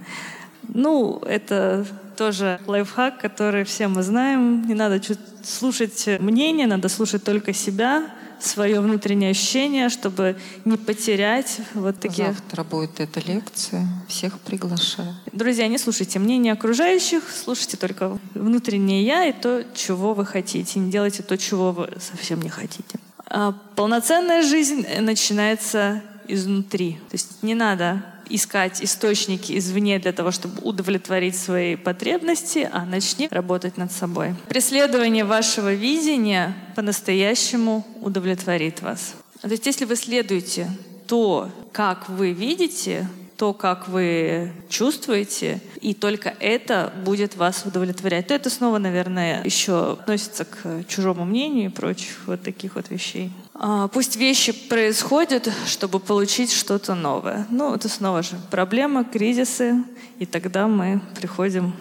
Ну, 0.67 1.17
это 1.25 1.85
тоже 2.15 2.59
лайфхак, 2.67 3.19
который 3.19 3.63
все 3.63 3.87
мы 3.87 4.03
знаем. 4.03 4.67
Не 4.67 4.75
надо 4.75 5.01
слушать 5.43 6.07
мнение, 6.19 6.67
надо 6.67 6.89
слушать 6.89 7.23
только 7.23 7.53
себя, 7.53 8.03
свое 8.43 8.79
внутреннее 8.81 9.31
ощущение, 9.31 9.89
чтобы 9.89 10.37
не 10.65 10.77
потерять 10.77 11.59
вот 11.73 11.99
такие... 11.99 12.27
Завтра 12.27 12.63
будет 12.63 12.99
эта 12.99 13.19
лекция. 13.19 13.87
Всех 14.07 14.39
приглашаю. 14.39 15.15
Друзья, 15.31 15.67
не 15.67 15.77
слушайте 15.77 16.19
мнение 16.19 16.53
окружающих, 16.53 17.23
слушайте 17.29 17.77
только 17.77 18.17
внутреннее 18.33 19.03
я 19.03 19.25
и 19.25 19.33
то, 19.33 19.65
чего 19.73 20.13
вы 20.13 20.25
хотите. 20.25 20.79
Не 20.79 20.91
делайте 20.91 21.23
то, 21.23 21.37
чего 21.37 21.71
вы 21.71 21.89
совсем 21.99 22.41
не 22.41 22.49
хотите. 22.49 22.99
А 23.25 23.53
полноценная 23.75 24.43
жизнь 24.43 24.85
начинается 24.99 26.01
изнутри. 26.27 26.93
То 27.09 27.13
есть 27.13 27.43
не 27.43 27.55
надо 27.55 28.03
искать 28.29 28.83
источники 28.83 29.57
извне 29.57 29.99
для 29.99 30.11
того, 30.11 30.31
чтобы 30.31 30.61
удовлетворить 30.61 31.35
свои 31.35 31.75
потребности, 31.75 32.69
а 32.71 32.85
начни 32.85 33.27
работать 33.31 33.77
над 33.77 33.91
собой. 33.91 34.35
Преследование 34.47 35.25
вашего 35.25 35.73
видения 35.73 36.55
по-настоящему 36.75 37.85
удовлетворит 38.01 38.81
вас. 38.81 39.15
То 39.41 39.49
есть 39.49 39.65
если 39.65 39.85
вы 39.85 39.95
следуете 39.95 40.69
то, 41.07 41.49
как 41.71 42.09
вы 42.09 42.31
видите, 42.31 43.07
то, 43.41 43.53
как 43.53 43.87
вы 43.87 44.51
чувствуете, 44.69 45.61
и 45.81 45.95
только 45.95 46.31
это 46.39 46.93
будет 47.03 47.35
вас 47.35 47.65
удовлетворять. 47.65 48.27
То 48.27 48.35
это 48.35 48.51
снова, 48.51 48.77
наверное, 48.77 49.43
еще 49.43 49.93
относится 49.93 50.45
к 50.45 50.85
чужому 50.87 51.25
мнению 51.25 51.65
и 51.65 51.73
прочих 51.73 52.19
вот 52.27 52.43
таких 52.43 52.75
вот 52.75 52.91
вещей. 52.91 53.31
А, 53.63 53.87
Пусть 53.89 54.15
вещи 54.15 54.53
происходят, 54.53 55.47
чтобы 55.67 55.99
получить 55.99 56.51
что-то 56.51 56.95
новое. 56.95 57.45
Ну, 57.51 57.75
это 57.75 57.89
снова 57.89 58.23
же 58.23 58.35
проблема, 58.49 59.03
кризисы, 59.03 59.83
и 60.17 60.25
тогда 60.25 60.67
мы 60.67 60.99
приходим 61.13 61.71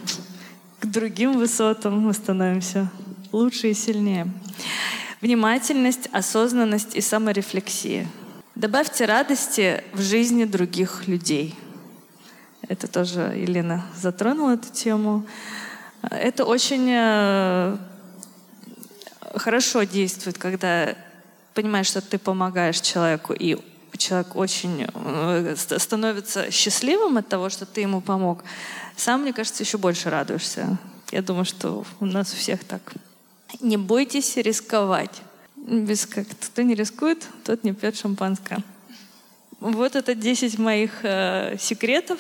к 0.79 0.85
другим 0.85 1.39
высотам, 1.39 2.01
мы 2.01 2.13
становимся 2.13 2.91
лучше 3.33 3.71
и 3.71 3.75
сильнее. 3.75 4.31
Внимательность, 5.23 6.11
осознанность 6.13 6.97
и 6.97 7.01
саморефлексия. 7.01 8.07
Добавьте 8.55 9.07
радости 9.07 9.83
в 9.95 10.03
жизни 10.03 10.45
других 10.45 11.09
людей. 11.09 11.55
Это 12.69 12.89
тоже 12.89 13.21
Елена 13.35 13.87
затронула 13.97 14.51
эту 14.51 14.71
тему. 14.71 15.25
Это 16.03 16.45
очень 16.45 16.91
э, 16.91 17.79
хорошо 19.35 19.85
действует, 19.85 20.37
когда 20.37 20.95
понимаешь, 21.63 21.87
что 21.87 22.01
ты 22.01 22.19
помогаешь 22.19 22.81
человеку, 22.81 23.33
и 23.33 23.57
человек 23.97 24.37
очень 24.37 24.87
э, 24.93 25.55
ст- 25.57 25.81
становится 25.81 26.51
счастливым 26.51 27.19
от 27.19 27.29
того, 27.29 27.51
что 27.51 27.67
ты 27.67 27.83
ему 27.83 28.01
помог. 28.01 28.43
Сам, 28.97 29.23
мне 29.23 29.33
кажется, 29.33 29.63
еще 29.63 29.79
больше 29.79 30.11
радуешься. 30.11 30.79
Я 31.13 31.23
думаю, 31.23 31.45
что 31.45 31.85
у 32.01 32.07
нас 32.07 32.33
у 32.33 32.37
всех 32.37 32.65
так. 32.65 32.93
Не 33.61 33.77
бойтесь 33.77 34.37
рисковать. 34.37 35.23
Без 35.57 36.07
как 36.07 36.27
кто 36.29 36.63
не 36.63 36.75
рискует, 36.75 37.27
тот 37.45 37.65
не 37.65 37.73
пьет 37.73 37.97
шампанское. 37.97 38.63
Вот 39.61 39.97
это 39.97 40.15
10 40.15 40.59
моих 40.59 41.01
э, 41.03 41.57
секретов 41.59 42.19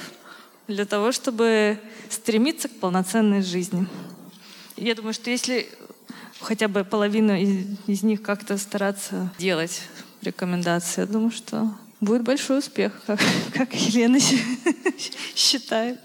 для 0.69 0.85
того, 0.85 1.13
чтобы 1.13 1.79
стремиться 2.11 2.69
к 2.69 2.73
полноценной 2.79 3.43
жизни. 3.43 3.87
Я 4.77 4.95
думаю, 4.95 5.15
что 5.15 5.31
если 5.31 5.69
хотя 6.41 6.69
бы 6.69 6.85
половину 6.85 7.35
из, 7.35 7.67
из 7.87 8.03
них 8.03 8.23
как-то 8.23 8.59
стараться 8.59 9.33
делать 9.39 9.83
рекомендации, 10.23 11.03
я 11.03 11.07
думаю, 11.07 11.31
что 11.31 11.73
будет 12.01 12.23
большой 12.23 12.59
успех, 12.59 12.93
как, 13.07 13.21
как 13.55 13.75
Елена 13.75 14.19
считает. 15.35 16.01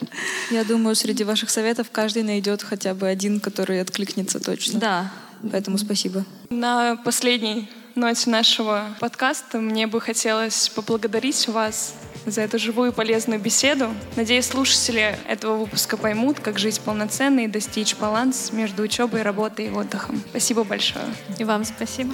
Я 0.51 0.63
думаю, 0.63 0.95
среди 0.95 1.23
ваших 1.23 1.49
советов 1.49 1.87
каждый 1.91 2.23
найдет 2.23 2.63
хотя 2.63 2.93
бы 2.93 3.07
один, 3.07 3.39
который 3.39 3.81
откликнется 3.81 4.39
точно. 4.39 4.79
Да. 4.79 5.13
Поэтому 5.51 5.77
спасибо. 5.77 6.25
На 6.49 6.95
последней 6.97 7.69
ноте 7.95 8.29
нашего 8.29 8.95
подкаста 8.99 9.59
мне 9.59 9.87
бы 9.87 10.01
хотелось 10.01 10.69
поблагодарить 10.69 11.47
вас 11.47 11.95
за 12.25 12.41
эту 12.41 12.59
живую 12.59 12.91
и 12.91 12.93
полезную 12.93 13.39
беседу. 13.39 13.93
Надеюсь, 14.15 14.45
слушатели 14.45 15.17
этого 15.27 15.57
выпуска 15.57 15.97
поймут, 15.97 16.39
как 16.39 16.59
жить 16.59 16.79
полноценно 16.81 17.41
и 17.41 17.47
достичь 17.47 17.95
баланс 17.95 18.51
между 18.51 18.83
учебой, 18.83 19.21
работой 19.21 19.67
и 19.67 19.69
отдыхом. 19.69 20.21
Спасибо 20.29 20.63
большое. 20.63 21.05
И 21.37 21.43
вам 21.43 21.65
спасибо. 21.65 22.13